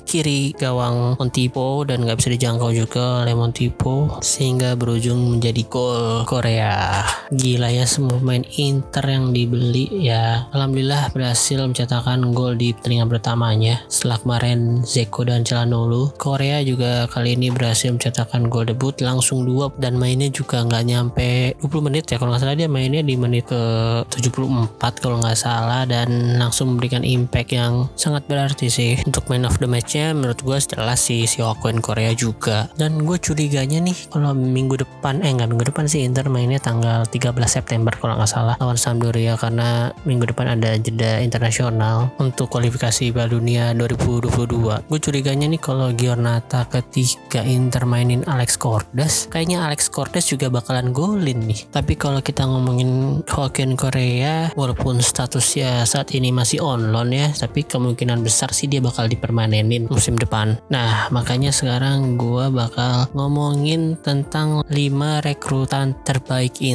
kiri 0.06 0.54
gawang 0.54 1.18
Montipo 1.18 1.82
dan 1.82 2.06
nggak 2.06 2.22
bisa 2.22 2.30
dijangkau 2.30 2.70
juga 2.70 3.26
oleh 3.26 3.34
Montipo 3.34 4.22
sehingga 4.22 4.78
berujung 4.78 5.36
menjadi 5.36 5.62
gol 5.66 6.22
Korea 6.28 6.93
gila 7.34 7.68
ya 7.72 7.84
semua 7.88 8.20
pemain 8.20 8.44
Inter 8.60 9.04
yang 9.08 9.34
dibeli 9.34 9.90
ya. 10.06 10.46
Alhamdulillah 10.54 11.10
berhasil 11.10 11.58
mencetakkan 11.58 12.20
gol 12.30 12.54
di 12.54 12.70
pertandingan 12.76 13.10
pertamanya. 13.10 13.74
Setelah 13.90 14.18
kemarin 14.22 14.58
Zeko 14.86 15.26
dan 15.26 15.42
Calhanoglu 15.42 16.14
Korea 16.14 16.62
juga 16.62 17.10
kali 17.10 17.34
ini 17.34 17.50
berhasil 17.50 17.90
mencetakkan 17.90 18.46
gol 18.46 18.68
debut 18.68 18.94
langsung 19.02 19.42
dua 19.42 19.72
dan 19.80 19.98
mainnya 19.98 20.30
juga 20.30 20.62
nggak 20.62 20.84
nyampe 20.86 21.30
20 21.58 21.86
menit 21.90 22.04
ya. 22.10 22.16
Kalau 22.20 22.30
nggak 22.30 22.42
salah 22.46 22.56
dia 22.56 22.68
mainnya 22.70 23.02
di 23.02 23.14
menit 23.18 23.50
ke 23.50 23.62
74 24.08 25.02
kalau 25.02 25.18
nggak 25.20 25.38
salah 25.38 25.82
dan 25.88 26.38
langsung 26.38 26.76
memberikan 26.76 27.02
impact 27.02 27.50
yang 27.50 27.90
sangat 27.98 28.24
berarti 28.30 28.70
sih. 28.70 29.00
Untuk 29.02 29.26
man 29.32 29.48
of 29.48 29.58
the 29.58 29.68
matchnya 29.68 30.14
menurut 30.14 30.38
gue 30.40 30.58
jelas 30.60 31.00
sih 31.02 31.26
si 31.26 31.42
Okuin 31.42 31.82
Korea 31.82 32.14
juga. 32.14 32.70
Dan 32.78 33.02
gue 33.02 33.18
curiganya 33.18 33.82
nih 33.82 34.12
kalau 34.12 34.36
minggu 34.36 34.80
depan 34.80 35.20
eh 35.24 35.32
nggak 35.32 35.50
minggu 35.50 35.66
depan 35.74 35.90
sih 35.90 36.06
Inter 36.06 36.30
mainnya 36.30 36.60
tanggal 36.60 36.83
13 37.08 37.34
September 37.48 37.92
kalau 37.96 38.20
nggak 38.20 38.30
salah 38.30 38.54
lawan 38.60 38.78
Sampdoria 38.78 39.34
karena 39.40 39.90
minggu 40.04 40.30
depan 40.30 40.54
ada 40.58 40.76
jeda 40.76 41.18
internasional 41.24 42.12
untuk 42.20 42.52
kualifikasi 42.52 43.10
Piala 43.10 43.30
Dunia 43.30 43.72
2022 43.72 44.90
gue 44.90 44.98
curiganya 45.00 45.46
nih 45.48 45.62
kalau 45.62 45.90
Giornata 45.96 46.66
ketika 46.68 47.40
Inter 47.42 47.88
mainin 47.88 48.22
Alex 48.28 48.60
Cordes 48.60 49.26
kayaknya 49.32 49.64
Alex 49.64 49.88
Cordes 49.88 50.26
juga 50.28 50.50
bakalan 50.50 50.90
golin 50.90 51.46
nih. 51.46 51.70
Tapi 51.70 51.94
kalau 51.94 52.20
kita 52.20 52.44
ngomongin 52.44 53.22
Hokkien 53.24 53.78
Korea 53.78 54.50
walaupun 54.58 54.98
statusnya 54.98 55.86
saat 55.86 56.12
ini 56.12 56.34
masih 56.34 56.60
on 56.60 56.90
ya 57.14 57.30
tapi 57.30 57.62
kemungkinan 57.62 58.22
besar 58.26 58.50
sih 58.50 58.66
dia 58.66 58.82
bakal 58.82 59.06
dipermanenin 59.06 59.86
musim 59.86 60.18
depan. 60.18 60.58
Nah 60.68 61.08
makanya 61.14 61.54
sekarang 61.54 62.18
gue 62.18 62.50
bakal 62.50 63.06
ngomongin 63.14 63.94
tentang 64.02 64.66
5 64.66 65.26
rekrutan 65.26 65.94
terbaik 66.02 66.58
Inter 66.60 66.73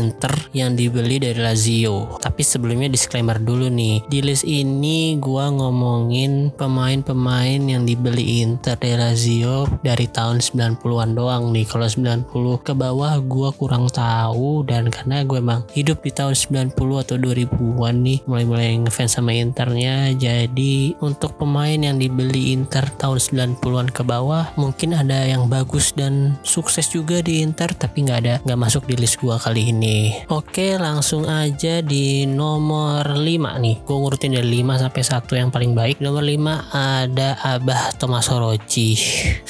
yang 0.56 0.74
dibeli 0.77 1.20
dari 1.22 1.39
Lazio. 1.39 2.20
Tapi 2.20 2.41
sebelumnya 2.41 2.88
disclaimer 2.88 3.38
dulu 3.38 3.68
nih 3.68 4.06
di 4.08 4.20
list 4.24 4.46
ini 4.48 5.20
gue 5.20 5.46
ngomongin 5.50 6.53
pemain-pemain 6.56 7.60
yang 7.60 7.84
dibeli 7.84 8.44
Inter 8.44 8.75
dari 8.79 8.98
Lazio 8.98 9.68
dari 9.82 10.08
tahun 10.10 10.41
90-an 10.41 11.15
doang 11.15 11.51
nih. 11.51 11.65
Kalau 11.68 11.88
90 11.88 12.65
ke 12.65 12.74
bawah 12.75 13.20
gue 13.20 13.50
kurang 13.56 13.88
tahu 13.89 14.63
dan 14.65 14.88
karena 14.94 15.24
gue 15.24 15.38
emang 15.39 15.62
hidup 15.74 16.01
di 16.03 16.12
tahun 16.13 16.34
90 16.34 16.75
atau 16.75 17.15
2000-an 17.18 17.96
nih 18.00 18.20
mulai-mulai 18.25 18.79
ngefans 18.86 19.20
sama 19.20 19.36
Internya. 19.36 20.12
Jadi 20.15 20.96
untuk 21.03 21.39
pemain 21.39 21.77
yang 21.77 21.98
dibeli 21.98 22.51
Inter 22.53 22.88
tahun 23.00 23.18
90-an 23.58 23.88
ke 23.94 24.03
bawah 24.03 24.51
mungkin 24.60 24.96
ada 24.96 25.25
yang 25.25 25.48
bagus 25.48 25.96
dan 25.96 26.36
sukses 26.44 26.91
juga 26.91 27.24
di 27.24 27.41
Inter 27.44 27.72
tapi 27.74 28.06
nggak 28.06 28.20
ada 28.25 28.36
nggak 28.44 28.60
masuk 28.60 28.84
di 28.86 28.96
list 29.00 29.18
gue 29.22 29.36
kali 29.36 29.72
ini 29.72 29.88
oke 30.29 30.79
langsung 30.81 31.27
aja 31.27 31.84
di 31.84 32.24
nomor 32.25 33.05
5 33.05 33.25
nih. 33.62 33.75
Gue 33.84 33.98
ngurutin 34.00 34.36
dari 34.36 34.62
5 34.63 34.81
sampai 34.88 35.03
1 35.03 35.39
yang 35.39 35.50
paling 35.51 35.72
baik. 35.77 35.98
Nomor 36.01 36.24
5 36.24 36.74
ada 36.74 37.29
Abah 37.43 37.93
Thomas 38.00 38.31
Orochi. 38.31 38.96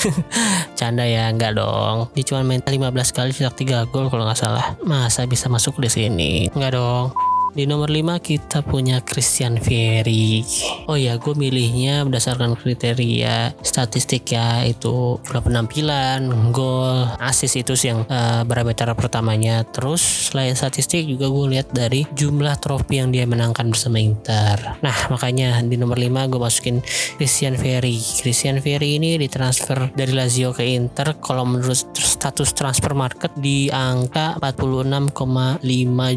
Canda 0.79 1.05
ya 1.05 1.29
nggak 1.31 1.53
dong. 1.55 2.11
Dia 2.17 2.23
cuma 2.25 2.41
main 2.43 2.63
15 2.65 3.15
kali 3.15 3.31
cetak 3.31 3.87
3 3.87 3.91
gol 3.91 4.09
kalau 4.09 4.25
nggak 4.25 4.39
salah. 4.39 4.75
Masa 4.83 5.23
bisa 5.29 5.47
masuk 5.47 5.77
di 5.79 5.89
sini? 5.91 6.31
Nggak 6.51 6.73
dong 6.73 7.28
di 7.53 7.65
nomor 7.65 7.89
5 7.89 8.21
kita 8.21 8.61
punya 8.61 9.01
Christian 9.01 9.57
Vieri. 9.57 10.45
Oh 10.85 10.97
ya, 10.97 11.17
gue 11.17 11.33
milihnya 11.33 12.05
berdasarkan 12.05 12.53
kriteria 12.53 13.57
statistik 13.65 14.29
ya, 14.29 14.61
itu 14.65 15.17
jumlah 15.25 15.41
penampilan, 15.41 16.53
gol, 16.53 17.09
assist 17.17 17.57
itu 17.57 17.73
sih 17.73 17.89
yang 17.89 18.05
uh, 18.05 18.45
pertamanya. 18.93 19.65
Terus 19.65 20.29
selain 20.29 20.53
statistik 20.53 21.05
juga 21.09 21.29
gue 21.29 21.57
lihat 21.57 21.73
dari 21.73 22.05
jumlah 22.13 22.57
trofi 22.61 23.01
yang 23.01 23.09
dia 23.09 23.25
menangkan 23.25 23.73
bersama 23.73 23.97
Inter. 23.97 24.77
Nah, 24.85 24.97
makanya 25.13 25.57
di 25.65 25.75
nomor 25.75 25.97
5 25.97 26.29
gue 26.29 26.39
masukin 26.39 26.77
Christian 27.17 27.57
Vieri. 27.57 27.97
Christian 27.97 28.61
Vieri 28.61 29.01
ini 29.01 29.17
ditransfer 29.17 29.91
dari 29.93 30.13
Lazio 30.13 30.53
ke 30.53 30.63
Inter 30.65 31.17
kalau 31.17 31.45
menurut 31.45 31.97
status 31.97 32.53
transfer 32.53 32.93
market 32.93 33.33
di 33.39 33.71
angka 33.71 34.37
46,5 34.37 35.63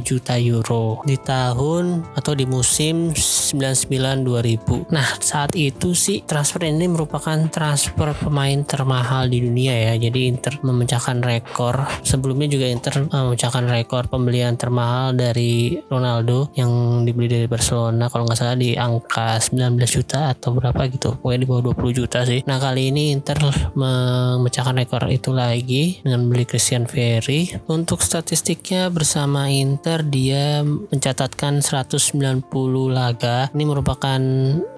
juta 0.02 0.34
euro. 0.36 1.00
Di 1.06 1.21
tahun 1.22 2.02
atau 2.18 2.36
di 2.36 2.44
musim 2.44 3.14
99-2000. 3.14 4.92
Nah 4.92 5.08
saat 5.22 5.54
itu 5.56 5.94
sih 5.94 6.26
transfer 6.26 6.66
ini 6.66 6.90
merupakan 6.90 7.38
transfer 7.48 8.12
pemain 8.18 8.60
termahal 8.66 9.30
di 9.30 9.40
dunia 9.40 9.72
ya. 9.72 9.94
Jadi 9.96 10.28
Inter 10.28 10.58
memecahkan 10.60 11.22
rekor. 11.22 11.86
Sebelumnya 12.02 12.50
juga 12.50 12.66
Inter 12.66 13.06
eh, 13.06 13.22
memecahkan 13.30 13.64
rekor 13.70 14.10
pembelian 14.10 14.58
termahal 14.58 15.14
dari 15.14 15.78
Ronaldo 15.86 16.50
yang 16.58 17.02
dibeli 17.06 17.30
dari 17.30 17.46
Barcelona 17.46 18.10
kalau 18.10 18.26
nggak 18.26 18.38
salah 18.38 18.58
di 18.58 18.74
angka 18.74 19.38
19 19.38 19.78
juta 19.86 20.34
atau 20.34 20.52
berapa 20.52 20.82
gitu. 20.90 21.16
Pokoknya 21.22 21.40
di 21.40 21.48
bawah 21.48 21.62
20 21.72 21.98
juta 22.04 22.18
sih. 22.26 22.42
Nah 22.44 22.58
kali 22.58 22.90
ini 22.90 23.14
Inter 23.14 23.38
memecahkan 23.72 24.74
rekor 24.74 25.06
itu 25.08 25.30
lagi 25.30 26.02
dengan 26.02 26.26
beli 26.26 26.44
Christian 26.44 26.90
Ferry. 26.90 27.54
Untuk 27.70 28.02
statistiknya 28.02 28.90
bersama 28.90 29.46
Inter 29.48 30.02
dia 30.02 30.66
mencatat 30.66 31.11
mencatatkan 31.12 31.60
190 31.60 32.48
laga. 32.88 33.52
Ini 33.52 33.64
merupakan 33.68 34.20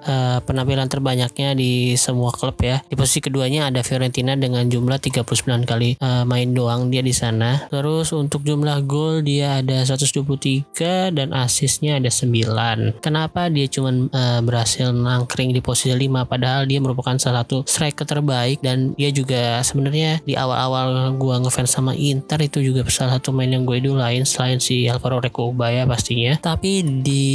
uh, 0.03 0.43
penampilan 0.43 0.91
terbanyaknya 0.91 1.55
di 1.55 1.95
semua 1.95 2.35
klub 2.35 2.59
ya. 2.59 2.83
Di 2.91 2.99
posisi 2.99 3.23
keduanya 3.23 3.71
ada 3.71 3.79
Fiorentina 3.87 4.35
dengan 4.35 4.67
jumlah 4.67 4.99
39 4.99 5.23
kali 5.63 5.95
uh, 6.03 6.27
main 6.27 6.51
doang 6.51 6.91
dia 6.91 6.99
di 6.99 7.15
sana. 7.15 7.71
Terus 7.71 8.11
untuk 8.11 8.43
jumlah 8.43 8.83
gol 8.83 9.23
dia 9.23 9.63
ada 9.63 9.79
123 9.87 11.15
dan 11.15 11.31
asisnya 11.31 12.03
ada 12.03 12.11
9. 12.11 12.99
Kenapa 12.99 13.47
dia 13.47 13.71
cuma 13.71 13.95
uh, 13.95 14.43
berhasil 14.43 14.91
nangkring 14.91 15.55
di 15.55 15.63
posisi 15.63 15.95
5 15.95 16.27
padahal 16.27 16.67
dia 16.67 16.83
merupakan 16.83 17.15
salah 17.15 17.47
satu 17.47 17.63
striker 17.63 18.03
terbaik 18.03 18.59
dan 18.59 18.91
dia 18.99 19.07
juga 19.15 19.63
sebenarnya 19.63 20.19
di 20.27 20.35
awal-awal 20.35 21.15
gua 21.15 21.39
ngefans 21.39 21.71
sama 21.71 21.95
Inter 21.95 22.43
itu 22.43 22.59
juga 22.59 22.83
salah 22.91 23.23
satu 23.23 23.31
main 23.31 23.55
yang 23.55 23.63
gue 23.63 23.79
idolain 23.79 24.27
selain 24.27 24.59
si 24.59 24.89
Alvaro 24.89 25.21
Recobaya 25.21 25.85
pastinya 25.85 26.24
ya. 26.25 26.35
Tapi 26.41 26.81
di 27.05 27.25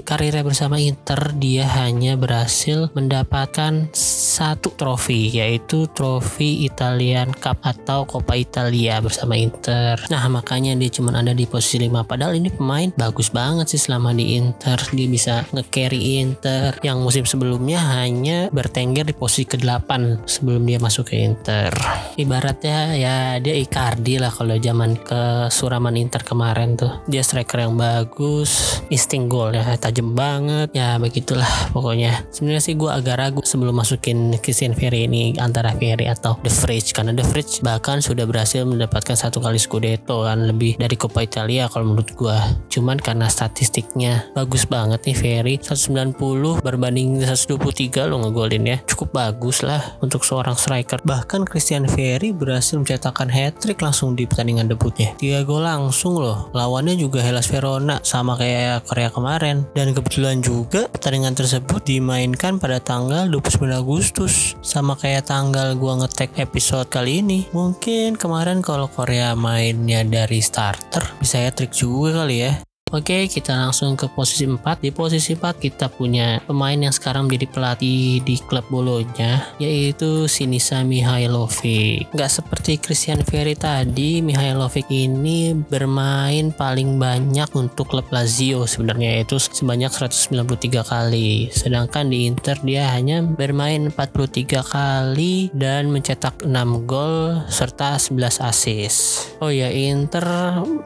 karirnya 0.00 0.40
bersama 0.46 0.80
Inter 0.80 1.36
dia 1.36 1.68
hanya 1.84 2.16
berhasil 2.16 2.88
mendapatkan 2.96 3.92
satu 3.96 4.72
trofi 4.74 5.28
yaitu 5.28 5.90
trofi 5.92 6.64
Italian 6.64 7.34
Cup 7.36 7.60
atau 7.60 8.08
Coppa 8.08 8.38
Italia 8.38 9.02
bersama 9.04 9.36
Inter. 9.36 10.00
Nah 10.08 10.24
makanya 10.32 10.72
dia 10.78 10.88
cuma 10.88 11.12
ada 11.12 11.36
di 11.36 11.44
posisi 11.44 11.82
5 11.84 12.06
padahal 12.08 12.38
ini 12.38 12.48
pemain 12.48 12.88
bagus 12.96 13.28
banget 13.28 13.76
sih 13.76 13.80
selama 13.82 14.16
di 14.16 14.38
Inter 14.38 14.78
dia 14.94 15.08
bisa 15.10 15.44
nge-carry 15.52 16.22
Inter 16.22 16.78
yang 16.80 17.02
musim 17.04 17.28
sebelumnya 17.28 17.82
hanya 18.00 18.48
bertengger 18.54 19.04
di 19.04 19.14
posisi 19.14 19.44
ke-8 19.44 20.24
sebelum 20.24 20.64
dia 20.64 20.78
masuk 20.80 21.12
ke 21.12 21.20
Inter. 21.20 21.74
Ibaratnya 22.16 22.94
ya 22.96 23.16
dia 23.42 23.54
Icardi 23.58 24.16
lah 24.22 24.32
kalau 24.32 24.56
zaman 24.56 24.96
ke 25.00 25.50
Suraman 25.50 25.98
Inter 25.98 26.22
kemarin 26.22 26.78
tuh. 26.78 27.02
Dia 27.10 27.20
striker 27.26 27.66
yang 27.66 27.74
bagus 27.74 28.29
bagus 28.30 28.78
insting 28.94 29.26
gol 29.26 29.50
ya 29.50 29.74
tajam 29.74 30.14
banget 30.14 30.70
ya 30.70 31.02
begitulah 31.02 31.50
pokoknya. 31.74 32.30
Sebenarnya 32.30 32.62
sih 32.62 32.78
gue 32.78 32.86
agak 32.86 33.18
ragu 33.18 33.42
sebelum 33.42 33.74
masukin 33.74 34.38
Christian 34.38 34.70
Ferry 34.78 35.10
ini 35.10 35.34
antara 35.34 35.74
Ferry 35.74 36.06
atau 36.06 36.38
The 36.38 36.46
Fridge 36.46 36.94
karena 36.94 37.10
The 37.10 37.26
Fridge 37.26 37.58
bahkan 37.66 37.98
sudah 37.98 38.30
berhasil 38.30 38.62
mendapatkan 38.62 39.18
satu 39.18 39.42
kali 39.42 39.58
Scudetto 39.58 40.22
kan 40.22 40.46
lebih 40.46 40.78
dari 40.78 40.94
Coppa 40.94 41.26
Italia 41.26 41.66
kalau 41.66 41.90
menurut 41.90 42.14
gue 42.14 42.38
cuman 42.70 43.02
karena 43.02 43.26
statistiknya 43.26 44.30
bagus 44.30 44.62
banget 44.62 45.02
nih 45.10 45.16
Ferry 45.18 45.54
190 45.58 46.14
berbanding 46.62 47.26
123 47.26 48.06
lo 48.06 48.22
ngegolin 48.22 48.62
ya. 48.62 48.78
Cukup 48.86 49.10
bagus 49.10 49.66
lah 49.66 49.98
untuk 49.98 50.22
seorang 50.22 50.54
striker. 50.54 51.02
Bahkan 51.02 51.50
Christian 51.50 51.90
Ferry 51.90 52.30
berhasil 52.30 52.78
mencetakkan 52.78 53.26
hat-trick 53.26 53.82
langsung 53.82 54.14
di 54.14 54.30
pertandingan 54.30 54.70
debutnya. 54.70 55.18
Tiga 55.18 55.42
gol 55.42 55.66
langsung 55.66 56.22
loh 56.22 56.54
lawannya 56.54 56.94
juga 56.94 57.26
Hellas 57.26 57.50
Verona 57.50 57.98
sama 58.20 58.36
kayak 58.36 58.86
Korea 58.86 59.08
kemarin. 59.08 59.64
Dan 59.72 59.96
kebetulan 59.96 60.44
juga 60.44 60.86
pertandingan 60.92 61.34
tersebut 61.34 61.82
dimainkan 61.84 62.60
pada 62.60 62.78
tanggal 62.78 63.26
29 63.26 63.66
Agustus. 63.72 64.54
Sama 64.60 64.94
kayak 64.94 65.32
tanggal 65.32 65.74
gua 65.74 66.04
ngetek 66.04 66.36
episode 66.36 66.86
kali 66.92 67.24
ini. 67.24 67.48
Mungkin 67.56 68.20
kemarin 68.20 68.60
kalau 68.60 68.86
Korea 68.86 69.32
mainnya 69.34 70.04
dari 70.06 70.38
starter 70.44 71.02
bisa 71.18 71.40
ya 71.40 71.50
trik 71.50 71.72
juga 71.74 72.22
kali 72.22 72.36
ya 72.46 72.69
Oke, 72.90 73.30
kita 73.30 73.54
langsung 73.54 73.94
ke 73.94 74.10
posisi 74.10 74.50
4. 74.50 74.82
Di 74.82 74.90
posisi 74.90 75.38
4 75.38 75.62
kita 75.62 75.86
punya 75.86 76.42
pemain 76.42 76.74
yang 76.74 76.90
sekarang 76.90 77.30
menjadi 77.30 77.46
pelatih 77.46 78.18
di 78.26 78.34
klub 78.50 78.66
Bolonya, 78.66 79.46
yaitu 79.62 80.26
Sinisa 80.26 80.82
Mihailovic. 80.82 82.10
Gak 82.10 82.34
seperti 82.34 82.82
Christian 82.82 83.22
Ferry 83.22 83.54
tadi, 83.54 84.18
Mihailovic 84.18 84.90
ini 84.90 85.54
bermain 85.54 86.50
paling 86.50 86.98
banyak 86.98 87.46
untuk 87.54 87.94
klub 87.94 88.10
Lazio 88.10 88.66
sebenarnya 88.66 89.22
yaitu 89.22 89.38
sebanyak 89.38 89.94
193 89.94 90.82
kali. 90.82 91.46
Sedangkan 91.54 92.10
di 92.10 92.26
Inter 92.26 92.58
dia 92.66 92.90
hanya 92.90 93.22
bermain 93.22 93.94
43 93.94 94.66
kali 94.66 95.46
dan 95.54 95.94
mencetak 95.94 96.42
6 96.42 96.90
gol 96.90 97.38
serta 97.46 98.02
11 98.02 98.42
assist. 98.42 99.30
Oh 99.38 99.54
ya, 99.54 99.70
Inter 99.70 100.26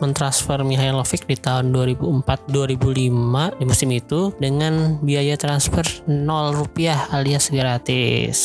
mentransfer 0.04 0.60
Mihailovic 0.68 1.24
di 1.24 1.40
tahun 1.40 1.72
2000 1.72 1.93
2004-2005 1.96 3.58
di 3.58 3.64
musim 3.64 3.90
itu 3.94 4.34
dengan 4.38 4.98
biaya 5.02 5.34
transfer 5.38 5.84
0 6.06 6.58
rupiah 6.58 7.08
alias 7.14 7.50
gratis. 7.50 8.38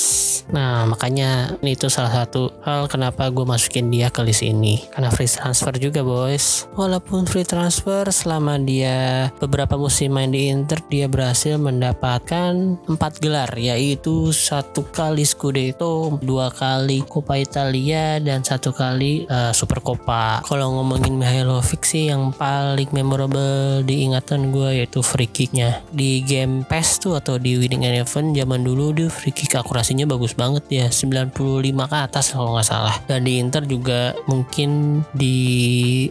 Nah 0.50 0.90
makanya 0.90 1.58
itu 1.62 1.88
salah 1.88 2.26
satu 2.26 2.50
hal 2.66 2.90
kenapa 2.90 3.30
gue 3.30 3.46
masukin 3.46 3.94
dia 3.94 4.10
ke 4.10 4.26
list 4.26 4.42
ini 4.42 4.82
karena 4.90 5.14
free 5.14 5.30
transfer 5.30 5.74
juga 5.78 6.02
boys. 6.02 6.66
Walaupun 6.74 7.30
free 7.30 7.46
transfer 7.46 8.10
selama 8.10 8.58
dia 8.58 9.30
beberapa 9.38 9.78
musim 9.78 10.18
main 10.18 10.34
di 10.34 10.50
Inter 10.50 10.82
dia 10.90 11.06
berhasil 11.06 11.56
mendapatkan 11.62 12.82
empat 12.90 13.22
gelar 13.22 13.52
yaitu 13.56 14.34
satu 14.34 14.84
kali 14.90 15.24
Scudetto, 15.24 16.18
dua 16.20 16.50
kali 16.50 17.06
Coppa 17.06 17.38
Italia 17.38 18.18
dan 18.18 18.42
satu 18.42 18.74
kali 18.74 19.30
uh, 19.30 19.54
Super 19.54 19.80
Coppa. 19.80 20.42
Kalau 20.44 20.76
ngomongin 20.82 21.16
Mihailovic 21.16 21.86
sih 21.86 22.10
yang 22.10 22.34
paling 22.34 22.90
memorable 22.92 23.39
diingatan 23.84 24.52
gue 24.54 24.84
yaitu 24.84 25.00
free 25.02 25.30
kicknya 25.30 25.82
di 25.90 26.22
game 26.24 26.64
PES 26.68 27.04
tuh 27.04 27.14
atau 27.18 27.36
di 27.40 27.58
Winning 27.58 27.88
Eleven 27.88 28.32
zaman 28.36 28.62
dulu 28.64 28.92
dia 28.94 29.10
free 29.12 29.34
kick 29.34 29.56
akurasinya 29.56 30.06
bagus 30.08 30.36
banget 30.38 30.64
ya 30.70 30.86
95 30.88 31.36
ke 31.76 31.98
atas 31.98 32.26
kalau 32.34 32.56
nggak 32.56 32.68
salah. 32.68 32.96
Dan 33.06 33.26
di 33.26 33.42
Inter 33.42 33.64
juga 33.66 34.16
mungkin 34.30 35.02
di 35.16 35.38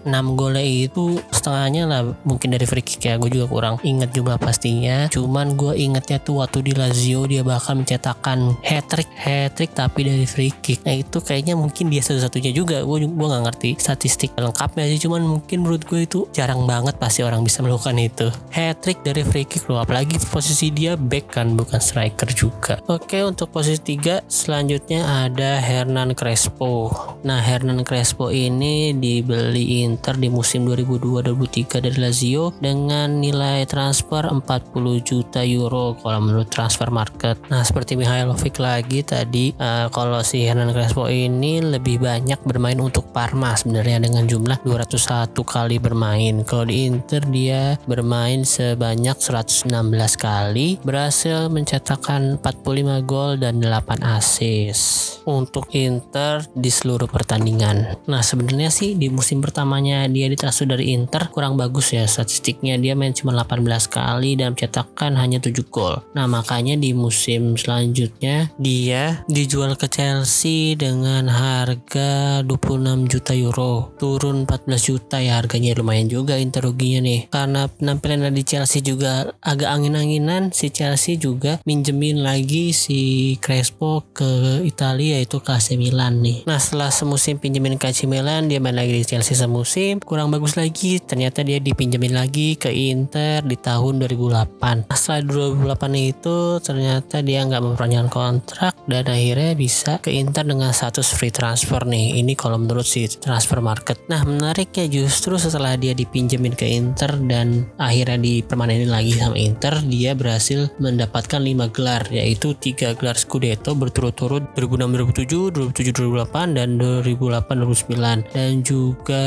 6 0.04 0.38
golnya 0.38 0.64
itu 0.64 1.20
setengahnya 1.30 1.82
lah 1.88 2.02
mungkin 2.24 2.54
dari 2.54 2.66
free 2.68 2.84
kick 2.84 3.04
ya 3.04 3.16
gue 3.16 3.30
juga 3.30 3.46
kurang 3.48 3.76
inget 3.84 4.10
jumlah 4.12 4.36
pastinya. 4.40 5.08
Cuman 5.08 5.54
gue 5.56 5.76
ingetnya 5.78 6.18
tuh 6.20 6.42
waktu 6.44 6.64
di 6.64 6.72
Lazio 6.76 7.24
dia 7.24 7.46
bakal 7.46 7.80
mencetakkan 7.80 8.56
hat 8.64 8.90
trick 8.90 9.08
hat 9.18 9.56
trick 9.56 9.72
tapi 9.72 10.06
dari 10.06 10.26
free 10.26 10.52
kick 10.64 10.82
nah 10.84 10.94
itu 10.94 11.18
kayaknya 11.22 11.54
mungkin 11.54 11.88
dia 11.88 12.02
satu-satunya 12.04 12.52
juga. 12.52 12.82
Gue 12.82 13.04
gue 13.04 13.26
nggak 13.28 13.44
ngerti 13.48 13.70
statistik 13.78 14.34
lengkapnya 14.36 14.84
sih 14.90 15.00
cuman 15.08 15.22
mungkin 15.24 15.64
menurut 15.64 15.82
gue 15.86 16.04
itu 16.04 16.26
jarang 16.34 16.64
banget 16.68 16.96
pasti 16.96 17.17
orang 17.24 17.46
bisa 17.46 17.62
melakukan 17.64 17.96
itu. 17.98 18.28
Hat 18.50 18.82
trick 18.82 19.02
dari 19.02 19.22
free 19.26 19.46
kick 19.46 19.66
loh 19.66 19.82
apalagi 19.82 20.16
posisi 20.30 20.70
dia 20.70 20.94
back 20.94 21.38
kan 21.38 21.54
bukan 21.54 21.80
striker 21.80 22.30
juga. 22.32 22.78
Oke 22.86 23.20
untuk 23.24 23.50
posisi 23.50 23.98
3 23.98 24.26
selanjutnya 24.28 25.26
ada 25.26 25.58
Hernan 25.58 26.14
Crespo. 26.14 26.90
Nah 27.26 27.42
Hernan 27.42 27.82
Crespo 27.82 28.30
ini 28.30 28.94
dibeli 28.94 29.82
Inter 29.82 30.14
di 30.16 30.30
musim 30.30 30.64
2002-2003 30.68 31.84
dari 31.84 31.98
Lazio 31.98 32.54
dengan 32.58 33.18
nilai 33.18 33.66
transfer 33.66 34.26
40 34.26 35.02
juta 35.02 35.42
euro 35.42 35.98
kalau 35.98 36.20
menurut 36.22 36.48
transfer 36.48 36.88
market. 36.88 37.38
Nah 37.50 37.62
seperti 37.62 37.98
Mihailovic 37.98 38.62
lagi 38.62 39.02
tadi 39.02 39.52
uh, 39.58 39.90
kalau 39.90 40.22
si 40.22 40.46
Hernan 40.46 40.70
Crespo 40.72 41.10
ini 41.10 41.60
lebih 41.60 42.00
banyak 42.02 42.40
bermain 42.46 42.78
untuk 42.78 43.10
Parma 43.10 43.54
sebenarnya 43.58 44.04
dengan 44.06 44.24
jumlah 44.28 44.62
201 44.62 45.34
kali 45.34 45.76
bermain. 45.82 46.44
Kalau 46.46 46.64
di 46.68 46.86
Dia 47.08 47.80
bermain 47.88 48.44
sebanyak 48.44 49.16
116 49.16 49.72
kali 50.20 50.76
berhasil 50.84 51.48
mencetakkan 51.48 52.36
45 52.36 53.08
gol 53.08 53.40
dan 53.40 53.64
8 53.64 54.04
assist 54.04 55.08
untuk 55.28 55.68
Inter 55.76 56.44
di 56.56 56.72
seluruh 56.72 57.08
pertandingan. 57.08 58.00
Nah 58.08 58.24
sebenarnya 58.24 58.72
sih 58.72 58.96
di 58.96 59.12
musim 59.12 59.44
pertamanya 59.44 60.08
dia 60.08 60.28
ditransfer 60.28 60.68
dari 60.68 60.96
Inter 60.96 61.28
kurang 61.28 61.60
bagus 61.60 61.92
ya. 61.92 62.08
Statistiknya 62.08 62.80
dia 62.80 62.96
main 62.96 63.12
cuma 63.12 63.36
18 63.36 63.64
kali 63.92 64.40
dan 64.40 64.56
mencetakkan 64.56 65.16
hanya 65.20 65.40
7 65.40 65.52
gol. 65.68 66.00
Nah 66.16 66.24
makanya 66.24 66.80
di 66.80 66.96
musim 66.96 67.60
selanjutnya 67.60 68.48
dia 68.56 69.20
dijual 69.28 69.76
ke 69.76 69.88
Chelsea 69.88 70.72
dengan 70.76 71.28
harga 71.28 72.40
26 72.44 73.12
juta 73.12 73.32
euro. 73.36 73.92
Turun 74.00 74.48
14 74.48 74.88
juta 74.88 75.20
ya 75.20 75.36
harganya 75.36 75.76
lumayan 75.76 76.08
juga. 76.08 76.40
Inter 76.40 76.64
ruginya 76.64 76.97
nih. 77.00 77.20
Karena 77.30 77.68
penampilan 77.68 78.34
di 78.34 78.44
Chelsea 78.46 78.80
juga 78.80 79.34
agak 79.44 79.68
angin-anginan 79.68 80.50
si 80.54 80.70
Chelsea 80.72 81.18
juga 81.18 81.60
minjemin 81.64 82.22
lagi 82.22 82.70
si 82.72 83.34
Crespo 83.42 84.06
ke 84.14 84.62
Italia 84.64 85.20
yaitu 85.20 85.42
ke 85.42 85.50
AC 85.54 85.74
Milan 85.74 86.22
nih. 86.22 86.46
Nah 86.46 86.58
setelah 86.62 86.90
semusim 86.94 87.36
pinjemin 87.36 87.76
ke 87.76 87.90
AC 87.90 88.08
Milan 88.08 88.46
dia 88.48 88.62
main 88.62 88.74
lagi 88.74 88.94
di 88.94 89.04
Chelsea 89.04 89.34
semusim. 89.34 90.00
Kurang 90.00 90.30
bagus 90.30 90.54
lagi 90.54 91.02
ternyata 91.02 91.42
dia 91.44 91.58
dipinjemin 91.58 92.14
lagi 92.14 92.54
ke 92.54 92.70
Inter 92.72 93.44
di 93.44 93.56
tahun 93.58 94.02
2008 94.04 94.88
nah, 94.88 94.96
setelah 94.96 95.54
2008 95.60 96.10
itu 96.10 96.38
ternyata 96.62 97.20
dia 97.20 97.44
nggak 97.44 97.62
memperpanjang 97.62 98.08
kontrak 98.08 98.74
dan 98.88 99.04
akhirnya 99.04 99.52
bisa 99.58 100.00
ke 100.00 100.14
Inter 100.14 100.46
dengan 100.46 100.72
status 100.72 101.12
free 101.12 101.34
transfer 101.34 101.84
nih. 101.84 102.22
Ini 102.22 102.32
kalau 102.38 102.56
menurut 102.56 102.86
si 102.86 103.04
transfer 103.08 103.60
market. 103.60 104.00
Nah 104.08 104.24
menariknya 104.24 104.88
justru 104.88 105.36
setelah 105.36 105.76
dia 105.76 105.92
dipinjemin 105.92 106.54
ke 106.54 106.64
Inter 106.64 106.77
dan 107.26 107.66
akhirnya 107.80 108.18
dipermanenin 108.20 108.90
lagi 108.90 109.16
sama 109.16 109.36
Inter 109.38 109.80
dia 109.86 110.12
berhasil 110.12 110.70
mendapatkan 110.78 111.40
5 111.40 111.74
gelar 111.74 112.02
yaitu 112.12 112.54
3 112.54 112.98
gelar 112.98 113.16
Scudetto 113.16 113.74
berturut-turut 113.74 114.54
2006 114.54 115.24
2007 115.24 115.72
2007 115.72 115.96
2008 116.28 116.58
dan 116.58 116.68
2008 116.78 117.64
2009 117.64 118.34
dan 118.34 118.50
juga 118.62 119.24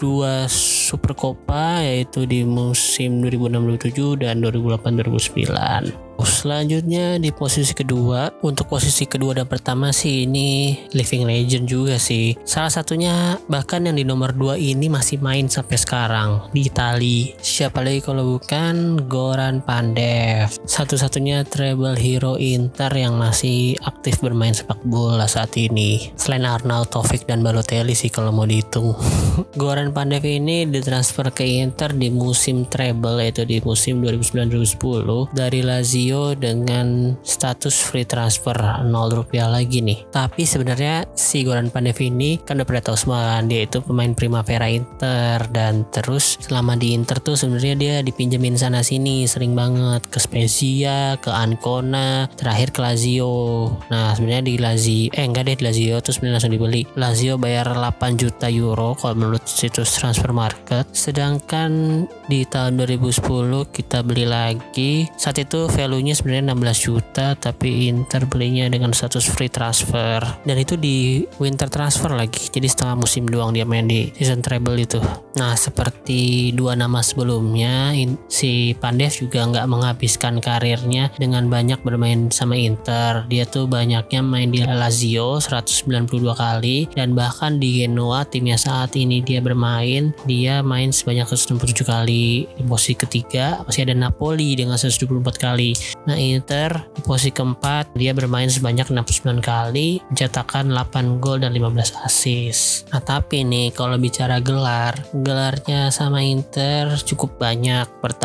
dua 0.00 0.48
Super 0.48 1.12
Copa 1.12 1.84
yaitu 1.84 2.24
di 2.24 2.42
musim 2.42 3.20
2006 3.22 3.78
2007 3.78 4.24
dan 4.24 4.40
2008 4.40 5.04
2009 5.04 6.07
Selanjutnya 6.18 7.18
di 7.18 7.30
posisi 7.30 7.74
kedua, 7.74 8.30
untuk 8.42 8.70
posisi 8.70 9.06
kedua 9.06 9.34
dan 9.34 9.46
pertama 9.46 9.94
sih 9.94 10.26
ini 10.26 10.80
living 10.94 11.26
legend 11.26 11.66
juga 11.70 11.98
sih. 11.98 12.34
Salah 12.42 12.70
satunya 12.70 13.38
bahkan 13.46 13.86
yang 13.86 13.94
di 13.94 14.06
nomor 14.06 14.34
2 14.34 14.58
ini 14.58 14.90
masih 14.90 15.18
main 15.22 15.46
sampai 15.46 15.78
sekarang 15.78 16.46
di 16.54 16.66
Itali. 16.66 17.34
Siapa 17.38 17.82
lagi 17.82 18.02
kalau 18.02 18.38
bukan 18.38 19.06
Goran 19.10 19.62
Pandev. 19.62 20.54
Satu-satunya 20.62 21.42
treble 21.46 21.98
hero 21.98 22.34
Inter 22.38 22.90
yang 22.94 23.18
masih 23.18 23.74
aktif 23.82 24.22
bermain 24.22 24.54
sepak 24.54 24.78
bola 24.86 25.26
saat 25.26 25.54
ini. 25.58 26.14
Selain 26.14 26.46
Arnaud 26.46 26.90
Taufik 26.90 27.26
dan 27.26 27.42
Balotelli 27.42 27.98
sih 27.98 28.10
kalau 28.10 28.30
mau 28.30 28.46
dihitung. 28.46 28.94
Goran 29.60 29.90
Pandev 29.92 30.22
ini 30.22 30.64
ditransfer 30.70 31.30
ke 31.34 31.44
Inter 31.44 31.94
di 31.94 32.10
musim 32.14 32.64
treble 32.66 33.20
yaitu 33.22 33.42
di 33.42 33.58
musim 33.62 34.00
2009-2010 34.00 35.34
dari 35.34 35.60
Lazio 35.66 36.07
Lazio 36.08 36.32
dengan 36.40 37.20
status 37.20 37.84
free 37.84 38.08
transfer 38.08 38.56
0 38.56 38.88
rupiah 39.12 39.44
lagi 39.44 39.84
nih. 39.84 40.08
Tapi 40.08 40.48
sebenarnya 40.48 41.04
si 41.12 41.44
Goran 41.44 41.68
Pandev 41.68 42.00
ini 42.00 42.40
kan 42.40 42.56
udah 42.56 42.64
pernah 42.64 42.80
tahu 42.80 42.96
semua 42.96 43.36
kan 43.36 43.44
dia 43.44 43.68
itu 43.68 43.84
pemain 43.84 44.16
Primavera 44.16 44.72
Inter 44.72 45.44
dan 45.52 45.84
terus 45.92 46.40
selama 46.40 46.80
di 46.80 46.96
Inter 46.96 47.20
tuh 47.20 47.36
sebenarnya 47.36 47.74
dia 47.76 47.94
dipinjemin 48.00 48.56
sana 48.56 48.80
sini 48.80 49.28
sering 49.28 49.52
banget 49.52 50.08
ke 50.08 50.16
Spezia, 50.16 51.20
ke 51.20 51.28
Ancona, 51.28 52.24
terakhir 52.40 52.72
ke 52.72 52.80
Lazio. 52.80 53.68
Nah 53.92 54.16
sebenarnya 54.16 54.48
di 54.48 54.54
Lazio, 54.56 55.12
eh 55.12 55.28
enggak 55.28 55.44
deh 55.44 55.56
di 55.60 55.64
Lazio 55.68 56.00
terus 56.00 56.16
sebenarnya 56.16 56.40
langsung 56.40 56.56
dibeli. 56.56 56.82
Lazio 56.96 57.36
bayar 57.36 57.68
8 57.76 58.16
juta 58.16 58.48
euro 58.48 58.96
kalau 58.96 59.12
menurut 59.12 59.44
situs 59.44 59.92
transfer 59.92 60.32
market. 60.32 60.88
Sedangkan 60.88 62.08
di 62.32 62.48
tahun 62.48 62.80
2010 62.80 63.68
kita 63.76 64.00
beli 64.00 64.24
lagi 64.24 65.04
saat 65.20 65.36
itu 65.36 65.68
value 65.68 65.97
valuenya 65.98 66.14
sebenarnya 66.14 66.54
16 66.54 66.86
juta 66.86 67.26
tapi 67.34 67.90
Inter 67.90 68.22
belinya 68.30 68.70
dengan 68.70 68.94
status 68.94 69.26
free 69.34 69.50
transfer. 69.50 70.22
Dan 70.46 70.54
itu 70.54 70.78
di 70.78 71.26
winter 71.42 71.66
transfer 71.66 72.14
lagi 72.14 72.46
jadi 72.54 72.70
setengah 72.70 73.02
musim 73.02 73.26
doang 73.26 73.50
dia 73.50 73.66
main 73.66 73.90
di 73.90 74.14
season 74.14 74.38
treble 74.38 74.78
itu. 74.78 75.02
Nah 75.34 75.58
seperti 75.58 76.54
dua 76.54 76.78
nama 76.78 77.02
sebelumnya 77.02 77.98
si 78.30 78.78
Pandev 78.78 79.10
juga 79.10 79.42
nggak 79.42 79.66
menghabiskan 79.66 80.38
karirnya 80.38 81.10
dengan 81.18 81.50
banyak 81.50 81.82
bermain 81.82 82.30
sama 82.30 82.54
Inter. 82.54 83.26
Dia 83.26 83.42
tuh 83.42 83.66
banyaknya 83.66 84.22
main 84.22 84.54
di 84.54 84.62
Lazio 84.62 85.42
192 85.42 86.14
kali 86.38 86.86
dan 86.94 87.18
bahkan 87.18 87.58
di 87.58 87.82
Genoa 87.82 88.22
timnya 88.22 88.54
saat 88.54 88.94
ini 88.94 89.18
dia 89.18 89.42
bermain 89.42 90.14
dia 90.30 90.62
main 90.62 90.94
sebanyak 90.94 91.26
167 91.26 91.82
kali. 91.82 92.46
Di 92.46 92.62
posisi 92.62 92.94
ketiga 92.94 93.66
masih 93.66 93.82
ada 93.82 93.98
Napoli 93.98 94.54
dengan 94.54 94.78
124 94.78 95.10
kali 95.42 95.74
Nah 96.04 96.18
Inter 96.18 96.90
posisi 97.06 97.30
keempat 97.30 97.94
dia 97.94 98.10
bermain 98.12 98.50
sebanyak 98.50 98.90
69 98.90 99.38
kali, 99.38 100.02
mencetakkan 100.10 100.68
8 100.68 101.22
gol 101.22 101.40
dan 101.40 101.54
15 101.54 102.04
assist. 102.04 102.90
Nah 102.90 103.00
tapi 103.00 103.46
nih 103.46 103.70
kalau 103.70 103.94
bicara 103.96 104.42
gelar, 104.42 104.98
gelarnya 105.12 105.94
sama 105.94 106.20
Inter 106.20 106.98
cukup 107.06 107.38
banyak. 107.38 107.86
Pertama, 108.02 108.17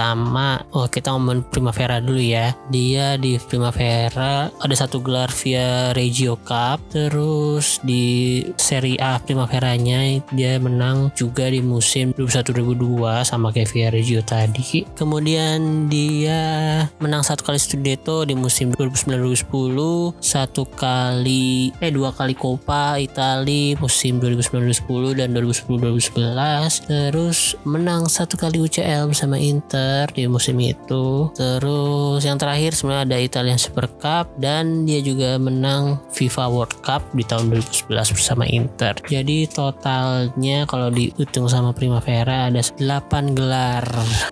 oh 0.73 0.89
kita 0.89 1.13
ngomong 1.13 1.45
Primavera 1.53 2.01
dulu 2.01 2.17
ya. 2.17 2.57
Dia 2.73 3.15
di 3.21 3.37
Primavera 3.37 4.49
ada 4.49 4.75
satu 4.75 4.97
gelar 4.99 5.29
via 5.29 5.93
Regio 5.93 6.35
Cup, 6.41 6.81
terus 6.89 7.77
di 7.85 8.41
Serie 8.57 8.97
A 8.97 9.21
Primaveranya 9.21 10.17
dia 10.33 10.57
menang 10.57 11.13
juga 11.13 11.45
di 11.47 11.61
musim 11.61 12.09
2021-2022 12.17 13.29
sama 13.29 13.53
kayak 13.53 13.69
via 13.69 13.87
Regio 13.93 14.21
tadi. 14.25 14.81
Kemudian 14.97 15.87
dia 15.87 16.41
menang 16.97 17.21
satu 17.21 17.45
kali 17.45 17.61
Scudetto 17.61 18.25
di 18.25 18.33
musim 18.33 18.73
2009-2010 18.73 20.17
satu 20.17 20.65
kali 20.73 21.69
eh 21.77 21.91
dua 21.93 22.09
kali 22.15 22.33
Coppa 22.33 22.97
Italia 22.97 23.77
musim 23.77 24.17
2009-2010 24.17 25.19
dan 25.19 25.29
2010-2011 25.37 26.89
terus 26.89 27.53
menang 27.67 28.09
satu 28.09 28.39
kali 28.39 28.57
UCL 28.63 29.11
bersama 29.11 29.37
Inter 29.37 29.82
di 30.13 30.29
musim 30.29 30.57
itu. 30.61 31.29
Terus 31.33 32.21
yang 32.23 32.37
terakhir 32.37 32.77
sebenarnya 32.77 33.03
ada 33.09 33.17
Italian 33.19 33.59
Super 33.59 33.87
Cup 33.99 34.31
dan 34.37 34.87
dia 34.87 35.01
juga 35.01 35.35
menang 35.41 35.99
FIFA 36.13 36.45
World 36.51 36.75
Cup 36.85 37.01
di 37.17 37.23
tahun 37.25 37.49
2011 37.51 38.15
bersama 38.15 38.43
Inter. 38.45 38.93
Jadi 39.09 39.49
totalnya 39.49 40.69
kalau 40.69 40.93
dihitung 40.93 41.49
sama 41.49 41.73
Primavera 41.73 42.47
ada 42.51 42.61
8 42.61 43.33
gelar 43.33 43.83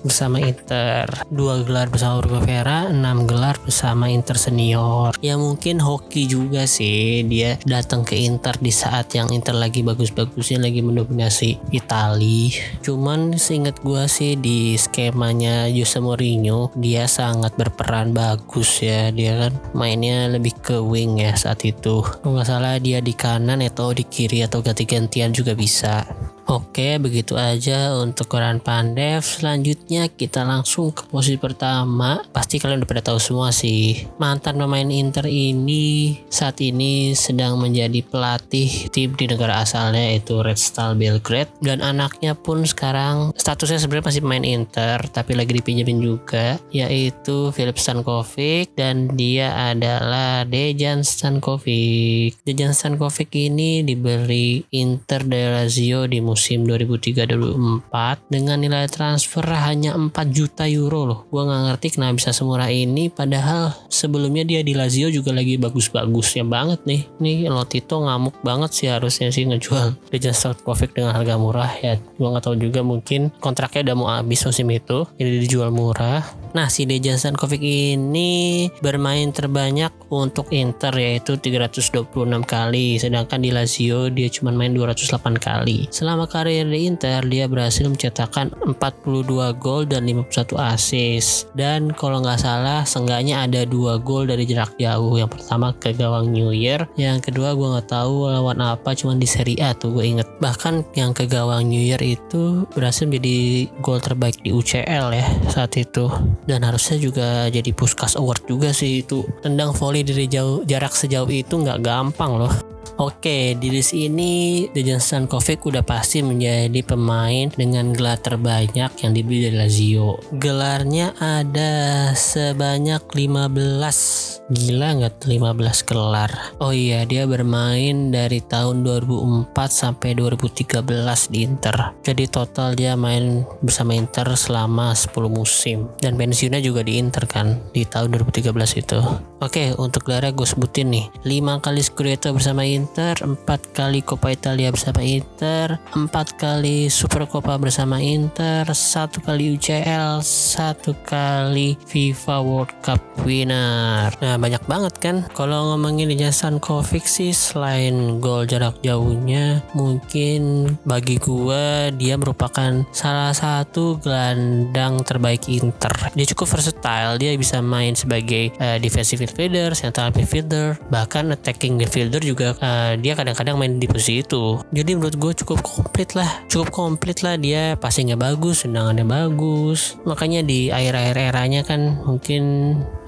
bersama 0.05 0.37
Inter. 0.39 1.07
Dua 1.31 1.63
gelar 1.65 1.89
bersama 1.89 2.21
Primavera 2.21 2.91
6 2.93 3.29
gelar 3.29 3.55
bersama 3.65 4.07
Inter 4.07 4.37
Senior. 4.37 5.17
Ya 5.19 5.35
mungkin 5.35 5.81
hoki 5.81 6.29
juga 6.29 6.69
sih 6.69 7.25
dia 7.25 7.57
datang 7.65 8.05
ke 8.05 8.15
Inter 8.15 8.55
di 8.61 8.69
saat 8.69 9.11
yang 9.17 9.27
Inter 9.33 9.57
lagi 9.57 9.81
bagus-bagusnya 9.81 10.61
lagi 10.61 10.85
mendominasi 10.85 11.57
Itali 11.73 12.53
cuman 12.85 13.35
seingat 13.41 13.81
gue 13.81 14.03
sih 14.05 14.37
di 14.37 14.77
skemanya 14.77 15.40
Jose 15.69 15.97
Mourinho 15.97 16.69
dia 16.77 17.09
sangat 17.09 17.57
berperan 17.57 18.13
bagus 18.13 18.85
ya. 18.85 19.09
Dia 19.09 19.47
kan 19.47 19.53
mainnya 19.73 20.29
lebih 20.29 20.53
ke 20.61 20.77
wing 20.77 21.21
ya 21.21 21.33
saat 21.33 21.65
itu. 21.65 22.05
Nggak 22.21 22.47
salah 22.47 22.77
dia 22.77 23.01
di 23.01 23.17
kanan 23.17 23.65
atau 23.65 23.91
di 23.95 24.05
kiri 24.05 24.45
atau 24.45 24.61
ganti-gantian 24.61 25.33
juga 25.33 25.57
bisa 25.57 26.05
Oke, 26.51 26.99
begitu 26.99 27.39
aja 27.39 27.95
untuk 27.95 28.35
koran 28.35 28.59
Pandev. 28.59 29.23
Selanjutnya 29.23 30.11
kita 30.11 30.43
langsung 30.43 30.91
ke 30.91 31.07
posisi 31.07 31.39
pertama. 31.39 32.19
Pasti 32.35 32.59
kalian 32.59 32.83
udah 32.83 32.91
pada 32.91 33.07
tahu 33.07 33.23
semua 33.23 33.55
sih. 33.55 34.03
Mantan 34.19 34.59
pemain 34.59 34.91
Inter 34.91 35.31
ini 35.31 36.19
saat 36.27 36.59
ini 36.59 37.15
sedang 37.15 37.55
menjadi 37.55 38.03
pelatih 38.03 38.91
tim 38.91 39.15
di 39.15 39.31
negara 39.31 39.63
asalnya 39.63 40.11
yaitu 40.11 40.43
Red 40.43 40.59
Star 40.59 40.91
Belgrade 40.91 41.47
dan 41.63 41.79
anaknya 41.79 42.35
pun 42.35 42.67
sekarang 42.67 43.31
statusnya 43.39 43.79
sebenarnya 43.79 44.11
masih 44.11 44.21
pemain 44.27 44.43
Inter 44.43 45.07
tapi 45.07 45.39
lagi 45.39 45.55
dipinjemin 45.55 46.03
juga 46.03 46.59
yaitu 46.75 47.55
Filip 47.55 47.79
Stankovic 47.79 48.75
dan 48.75 49.07
dia 49.15 49.55
adalah 49.71 50.43
Dejan 50.43 51.07
Stankovic. 51.07 52.35
Dejan 52.43 52.75
Stankovic 52.75 53.31
ini 53.39 53.87
diberi 53.87 54.67
Inter 54.75 55.23
dari 55.23 55.47
Lazio 55.47 56.11
di 56.11 56.19
musim 56.19 56.40
musim 56.41 56.65
2003-2004 56.65 58.33
dengan 58.33 58.57
nilai 58.57 58.89
transfer 58.89 59.45
hanya 59.45 59.93
4 59.93 60.09
juta 60.33 60.65
euro 60.65 61.05
loh. 61.05 61.19
Gua 61.29 61.45
nggak 61.45 61.61
ngerti 61.69 61.87
kenapa 61.93 62.17
bisa 62.17 62.33
semurah 62.33 62.65
ini 62.73 63.13
padahal 63.13 63.77
sebelumnya 63.93 64.41
dia 64.41 64.65
di 64.65 64.73
Lazio 64.73 65.13
juga 65.13 65.29
lagi 65.29 65.61
bagus-bagusnya 65.61 66.41
banget 66.49 66.81
nih. 66.89 67.05
Nih 67.21 67.45
Lotito 67.53 68.01
ngamuk 68.01 68.41
banget 68.41 68.73
sih 68.73 68.89
harusnya 68.89 69.29
sih 69.29 69.45
ngejual 69.45 69.93
Dejan 70.11 70.33
Stojkovic 70.33 70.97
dengan 70.97 71.13
harga 71.13 71.37
murah 71.37 71.69
ya. 71.77 72.01
Gua 72.17 72.33
nggak 72.33 72.49
tahu 72.49 72.57
juga 72.57 72.81
mungkin 72.81 73.29
kontraknya 73.37 73.93
udah 73.93 73.95
mau 74.01 74.09
habis 74.09 74.41
musim 74.41 74.65
itu 74.73 75.05
jadi 75.21 75.37
dijual 75.45 75.69
murah. 75.69 76.25
Nah 76.57 76.73
si 76.73 76.89
Dejan 76.89 77.21
Stojkovic 77.21 77.61
ini 77.61 78.65
bermain 78.81 79.29
terbanyak 79.29 79.93
untuk 80.09 80.49
Inter 80.49 80.91
yaitu 80.97 81.37
326 81.37 82.09
kali 82.49 82.97
sedangkan 82.97 83.39
di 83.39 83.53
Lazio 83.53 84.09
dia 84.09 84.27
cuma 84.33 84.49
main 84.49 84.73
208 84.73 85.37
kali. 85.37 85.85
Selama 85.93 86.20
karir 86.27 86.67
di 86.67 86.89
Inter 86.89 87.23
dia 87.25 87.45
berhasil 87.45 87.85
mencetakkan 87.85 88.51
42 88.65 89.61
gol 89.61 89.87
dan 89.87 90.05
51 90.09 90.57
assist. 90.73 91.49
Dan 91.53 91.93
kalau 91.93 92.21
nggak 92.21 92.41
salah 92.41 92.81
seenggaknya 92.83 93.45
ada 93.45 93.63
dua 93.63 94.01
gol 94.01 94.27
dari 94.27 94.43
jarak 94.49 94.75
jauh. 94.81 95.15
Yang 95.17 95.39
pertama 95.39 95.73
ke 95.77 95.93
gawang 95.93 96.33
New 96.33 96.51
Year 96.51 96.89
yang 96.97 97.23
kedua 97.23 97.53
gue 97.53 97.67
nggak 97.77 97.89
tahu 97.89 98.29
lawan 98.29 98.59
apa 98.61 98.93
cuman 98.93 99.17
di 99.21 99.27
Serie 99.29 99.59
A 99.61 99.71
tuh 99.77 99.95
gue 99.95 100.05
inget. 100.05 100.27
Bahkan 100.41 100.97
yang 100.97 101.15
ke 101.15 101.29
gawang 101.29 101.69
New 101.69 101.81
Year 101.81 102.01
itu 102.01 102.65
berhasil 102.73 103.07
menjadi 103.07 103.69
gol 103.79 104.01
terbaik 104.01 104.41
di 104.41 104.51
UCL 104.51 105.07
ya 105.13 105.25
saat 105.49 105.77
itu. 105.77 106.09
Dan 106.49 106.65
harusnya 106.65 106.97
juga 106.97 107.47
jadi 107.47 107.71
Puskas 107.71 108.17
Award 108.19 108.49
juga 108.49 108.73
sih 108.73 109.05
itu. 109.05 109.23
Tendang 109.45 109.71
volley 109.77 110.03
dari 110.03 110.25
jauh 110.25 110.61
jarak 110.67 110.93
sejauh 110.93 111.29
itu 111.29 111.57
nggak 111.57 111.81
gampang 111.81 112.37
loh 112.37 112.71
Oke, 113.01 113.57
di 113.57 113.73
list 113.73 113.97
ini 113.97 114.69
Dejan 114.69 115.01
Stankovic 115.01 115.65
udah 115.65 115.81
pasti 115.81 116.21
menjadi 116.21 116.85
pemain 116.85 117.49
dengan 117.49 117.97
gelar 117.97 118.21
terbanyak 118.21 118.93
yang 118.93 119.11
dibeli 119.17 119.49
dari 119.49 119.57
Lazio. 119.57 120.21
Gelarnya 120.37 121.17
ada 121.17 122.13
sebanyak 122.13 123.01
15. 123.01 124.53
Gila 124.53 124.87
nggak 125.01 125.25
15 125.25 125.89
gelar? 125.89 126.29
Oh 126.61 126.69
iya, 126.69 127.01
dia 127.09 127.25
bermain 127.25 128.13
dari 128.13 128.37
tahun 128.37 128.85
2004 128.85 129.49
sampai 129.49 130.13
2013 130.13 130.85
di 131.33 131.41
Inter. 131.41 131.97
Jadi 132.05 132.29
total 132.29 132.77
dia 132.77 132.93
main 132.93 133.41
bersama 133.65 133.97
Inter 133.97 134.29
selama 134.37 134.93
10 134.93 135.09
musim. 135.25 135.89
Dan 135.97 136.21
pensiunnya 136.21 136.61
juga 136.61 136.85
di 136.85 137.01
Inter 137.01 137.25
kan 137.25 137.57
di 137.73 137.81
tahun 137.81 138.13
2013 138.13 138.77
itu. 138.77 139.01
Oke, 139.41 139.73
untuk 139.81 140.05
gelarnya 140.05 140.37
gue 140.37 140.45
sebutin 140.45 140.93
nih. 140.93 141.09
5 141.25 141.65
kali 141.65 141.81
Scudetto 141.81 142.29
bersama 142.29 142.61
Inter 142.61 142.89
Inter, 142.91 143.23
empat 143.23 143.71
kali 143.71 144.03
Coppa 144.03 144.35
Italia 144.35 144.67
bersama 144.67 144.99
Inter, 144.99 145.79
empat 145.95 146.35
kali 146.35 146.91
Super 146.91 147.23
Coppa 147.23 147.55
bersama 147.55 148.03
Inter, 148.03 148.67
satu 148.67 149.23
kali 149.23 149.55
UCL, 149.55 150.19
satu 150.27 150.91
kali 151.07 151.79
FIFA 151.87 152.43
World 152.43 152.75
Cup 152.83 152.99
winner. 153.23 154.11
Nah 154.19 154.35
banyak 154.35 154.67
banget 154.67 154.93
kan. 154.99 155.15
Kalau 155.31 155.71
ngomongin 155.71 156.11
Jason 156.19 156.59
Kovic 156.59 157.07
sih 157.07 157.31
selain 157.31 158.19
gol 158.19 158.43
jarak 158.43 158.83
jauhnya, 158.83 159.63
mungkin 159.71 160.75
bagi 160.83 161.15
gua 161.15 161.95
dia 161.95 162.19
merupakan 162.19 162.83
salah 162.91 163.31
satu 163.31 164.03
gelandang 164.03 164.99
terbaik 165.07 165.47
Inter. 165.47 165.95
Dia 166.11 166.27
cukup 166.35 166.59
versatile, 166.59 167.15
dia 167.23 167.39
bisa 167.39 167.63
main 167.63 167.95
sebagai 167.95 168.51
uh, 168.59 168.75
defensive 168.83 169.23
midfielder, 169.23 169.79
central 169.79 170.11
midfielder, 170.11 170.75
bahkan 170.91 171.31
attacking 171.31 171.79
midfielder 171.79 172.19
juga 172.19 172.51
uh, 172.59 172.70
dia 172.99 173.13
kadang-kadang 173.15 173.55
main 173.57 173.77
di 173.79 173.87
posisi 173.89 174.21
itu. 174.21 174.59
Jadi 174.71 174.91
menurut 174.97 175.15
gue 175.17 175.31
cukup 175.43 175.59
komplit 175.63 176.13
lah. 176.17 176.29
Cukup 176.47 176.69
komplit 176.71 177.23
lah 177.23 177.35
dia 177.35 177.75
passingnya 177.79 178.15
bagus 178.19 178.63
tendangannya 178.63 179.05
bagus. 179.05 179.97
Makanya 180.03 180.41
di 180.45 180.69
akhir-akhir 180.69 181.15
eranya 181.17 181.61
kan 181.63 182.01
mungkin 182.03 182.43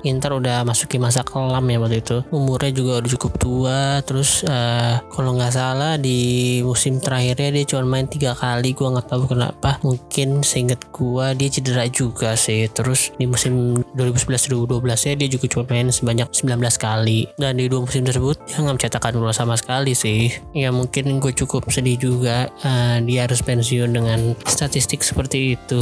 Inter 0.04 0.36
udah 0.36 0.68
masuki 0.68 1.00
masa 1.00 1.24
kelam 1.24 1.63
ya 1.68 1.78
waktu 1.80 2.04
itu. 2.04 2.18
Umurnya 2.30 2.72
juga 2.76 2.92
udah 3.00 3.12
cukup 3.18 3.34
tua 3.39 3.80
terus 4.04 4.44
uh, 4.46 5.00
kalau 5.12 5.36
nggak 5.36 5.56
salah 5.56 5.96
di 5.96 6.60
musim 6.62 7.00
terakhirnya 7.00 7.50
dia 7.56 7.63
cuma 7.68 7.84
main 7.88 8.08
tiga 8.08 8.36
kali 8.36 8.76
gue 8.76 8.88
nggak 8.88 9.08
tahu 9.08 9.24
kenapa. 9.32 9.80
Mungkin 9.82 10.44
seinget 10.44 10.84
gue 10.92 11.26
dia 11.39 11.50
cedera 11.50 11.88
juga 11.88 12.36
sih. 12.36 12.68
Terus 12.68 13.16
di 13.16 13.26
musim 13.26 13.80
2011-2012 13.96 15.10
ya 15.10 15.13
dia 15.16 15.30
juga 15.32 15.46
cuma 15.48 15.63
main 15.72 15.89
sebanyak 15.89 16.28
19 16.32 16.60
kali. 16.78 17.20
Dan 17.39 17.58
di 17.60 17.66
dua 17.72 17.84
musim 17.84 18.04
tersebut 18.04 18.38
dia 18.46 18.60
nggak 18.60 18.76
mencetakkan 18.80 19.16
gol 19.16 19.32
sama 19.32 19.56
sekali 19.56 19.96
sih. 19.96 20.32
Ya 20.52 20.70
mungkin 20.70 21.24
gue 21.24 21.32
cukup 21.32 21.72
sedih 21.72 21.96
juga 21.96 22.52
uh, 22.68 23.00
dia 23.02 23.26
harus 23.26 23.39
pensiun 23.39 23.89
dengan 23.96 24.36
statistik 24.44 25.02
seperti 25.02 25.56
itu 25.56 25.82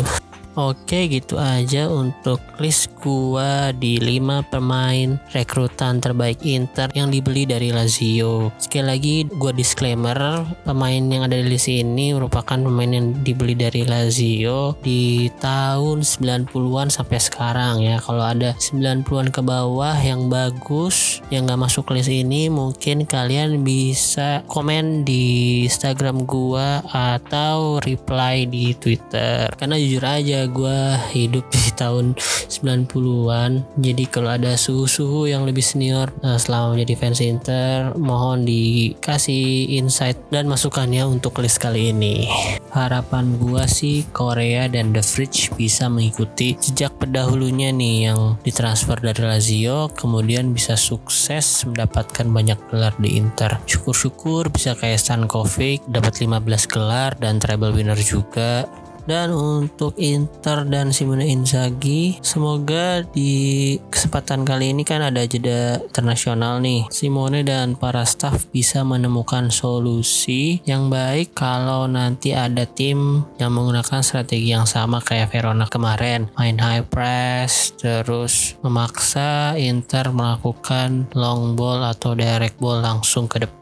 Oke 0.51 1.07
gitu 1.07 1.39
aja 1.39 1.87
untuk 1.87 2.43
list 2.59 2.91
gua 2.99 3.71
di 3.71 4.03
5 4.03 4.51
pemain 4.51 5.15
rekrutan 5.31 6.03
terbaik 6.03 6.43
Inter 6.43 6.91
yang 6.91 7.07
dibeli 7.07 7.47
dari 7.47 7.71
Lazio. 7.71 8.51
Sekali 8.59 8.83
lagi 8.83 9.15
gua 9.31 9.55
disclaimer 9.55 10.43
pemain 10.67 10.99
yang 10.99 11.23
ada 11.23 11.39
di 11.39 11.47
list 11.47 11.71
ini 11.71 12.11
merupakan 12.11 12.59
pemain 12.59 12.91
yang 12.91 13.15
dibeli 13.23 13.55
dari 13.55 13.87
Lazio 13.87 14.75
di 14.83 15.31
tahun 15.39 16.03
90-an 16.03 16.91
sampai 16.91 17.19
sekarang 17.23 17.87
ya. 17.87 18.03
Kalau 18.03 18.27
ada 18.27 18.51
90-an 18.59 19.31
ke 19.31 19.39
bawah 19.39 19.95
yang 20.03 20.27
bagus 20.27 21.23
yang 21.31 21.47
gak 21.47 21.63
masuk 21.63 21.95
list 21.95 22.11
ini 22.11 22.51
mungkin 22.51 23.07
kalian 23.07 23.63
bisa 23.63 24.43
komen 24.51 25.07
di 25.07 25.63
Instagram 25.71 26.27
gua 26.27 26.83
atau 26.91 27.79
reply 27.79 28.43
di 28.51 28.75
Twitter. 28.75 29.47
Karena 29.55 29.79
jujur 29.79 30.03
aja 30.03 30.40
gue 30.47 30.79
hidup 31.11 31.45
di 31.51 31.69
tahun 31.73 32.13
90-an 32.49 33.65
jadi 33.77 34.03
kalau 34.07 34.29
ada 34.33 34.53
suhu-suhu 34.53 35.25
yang 35.25 35.43
lebih 35.47 35.63
senior 35.65 36.13
nah, 36.21 36.37
selama 36.37 36.77
menjadi 36.77 36.93
fans 36.97 37.21
Inter 37.23 37.93
mohon 37.97 38.43
dikasih 38.45 39.77
insight 39.77 40.17
dan 40.29 40.47
masukannya 40.47 41.03
untuk 41.07 41.39
list 41.39 41.61
kali 41.61 41.91
ini. 41.91 42.27
Harapan 42.71 43.35
gue 43.35 43.63
sih 43.67 44.07
Korea 44.11 44.67
dan 44.71 44.95
The 44.95 45.03
Fridge 45.03 45.51
bisa 45.57 45.91
mengikuti 45.91 46.55
jejak 46.59 46.95
pendahulunya 47.01 47.73
nih 47.73 48.11
yang 48.11 48.39
ditransfer 48.45 48.99
dari 48.99 49.21
Lazio 49.23 49.91
kemudian 49.93 50.55
bisa 50.55 50.79
sukses 50.79 51.65
mendapatkan 51.67 52.27
banyak 52.29 52.59
gelar 52.71 52.95
di 52.99 53.19
Inter. 53.19 53.59
Syukur-syukur 53.67 54.49
bisa 54.51 54.77
kayak 54.77 55.01
Stankovic 55.01 55.83
dapat 55.89 56.23
15 56.23 56.71
gelar 56.71 57.11
dan 57.19 57.41
treble 57.41 57.73
winner 57.75 57.99
juga 57.99 58.65
Dan 59.05 59.33
untuk 59.33 59.97
Inter 59.97 60.65
dan 60.67 60.93
Simone 60.93 61.25
Inzaghi, 61.29 62.21
semoga 62.21 63.01
di 63.13 63.75
kesempatan 63.89 64.45
kali 64.45 64.73
ini 64.73 64.85
kan 64.85 65.01
ada 65.01 65.25
jeda 65.25 65.81
internasional 65.81 66.61
nih. 66.61 66.85
Simone 66.93 67.41
dan 67.41 67.73
para 67.77 68.05
staff 68.05 68.49
bisa 68.49 68.85
menemukan 68.85 69.49
solusi 69.49 70.61
yang 70.65 70.89
baik 70.89 71.33
kalau 71.33 71.85
nanti 71.89 72.33
ada 72.33 72.65
tim 72.65 73.25
yang 73.41 73.53
menggunakan 73.53 74.01
strategi 74.05 74.53
yang 74.53 74.69
sama 74.69 75.01
kayak 75.01 75.33
Verona 75.33 75.65
kemarin, 75.69 76.29
main 76.37 76.57
high 76.57 76.85
press, 76.85 77.73
terus 77.77 78.57
memaksa 78.61 79.55
Inter 79.57 80.13
melakukan 80.13 81.09
long 81.17 81.53
ball 81.57 81.81
atau 81.85 82.13
direct 82.13 82.57
ball 82.59 82.81
langsung 82.81 83.25
ke 83.25 83.41
depan. 83.45 83.60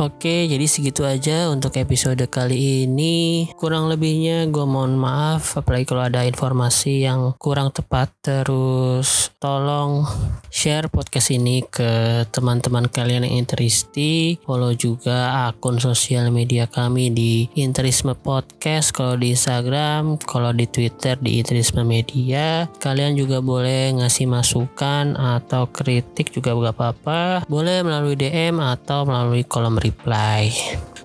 Oke, 0.00 0.48
jadi 0.48 0.64
segitu 0.64 1.04
aja 1.04 1.52
untuk 1.52 1.76
episode 1.76 2.24
kali 2.32 2.88
ini. 2.88 3.52
Kurang 3.60 3.92
lebihnya 3.92 4.48
gue 4.48 4.64
mohon 4.64 4.96
maaf 4.96 5.60
apalagi 5.60 5.84
kalau 5.84 6.08
ada 6.08 6.24
informasi 6.24 7.04
yang 7.04 7.36
kurang 7.36 7.68
tepat 7.68 8.08
terus 8.24 9.28
tolong 9.36 10.08
share 10.48 10.88
podcast 10.88 11.34
ini 11.36 11.60
ke 11.68 12.24
teman-teman 12.32 12.88
kalian 12.88 13.28
yang 13.28 13.44
interisti. 13.44 14.40
Follow 14.40 14.72
juga 14.72 15.52
akun 15.52 15.76
sosial 15.76 16.32
media 16.32 16.64
kami 16.64 17.12
di 17.12 17.44
Interisme 17.58 18.16
Podcast 18.16 18.96
kalau 18.96 19.20
di 19.20 19.36
Instagram 19.36 20.16
kalau 20.24 20.56
di 20.56 20.64
Twitter 20.64 21.20
di 21.20 21.36
Interisme 21.36 21.84
Media. 21.84 22.64
Kalian 22.80 23.20
juga 23.20 23.44
boleh 23.44 24.00
ngasih 24.00 24.24
masukan 24.32 25.12
atau 25.12 25.68
kritik 25.68 26.32
juga 26.32 26.56
gak 26.56 26.74
apa-apa. 26.78 27.44
Boleh 27.50 27.84
melalui 27.84 28.16
DM 28.16 28.56
atau 28.56 29.04
melalui 29.04 29.41
kolom 29.46 29.78
reply 29.78 30.50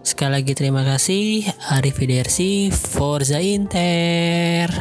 Sekali 0.08 0.39
lagi 0.39 0.56
terima 0.56 0.88
kasih. 0.88 1.43
Arrivederci, 1.67 2.71
Forza 2.71 3.43
Inter. 3.43 4.71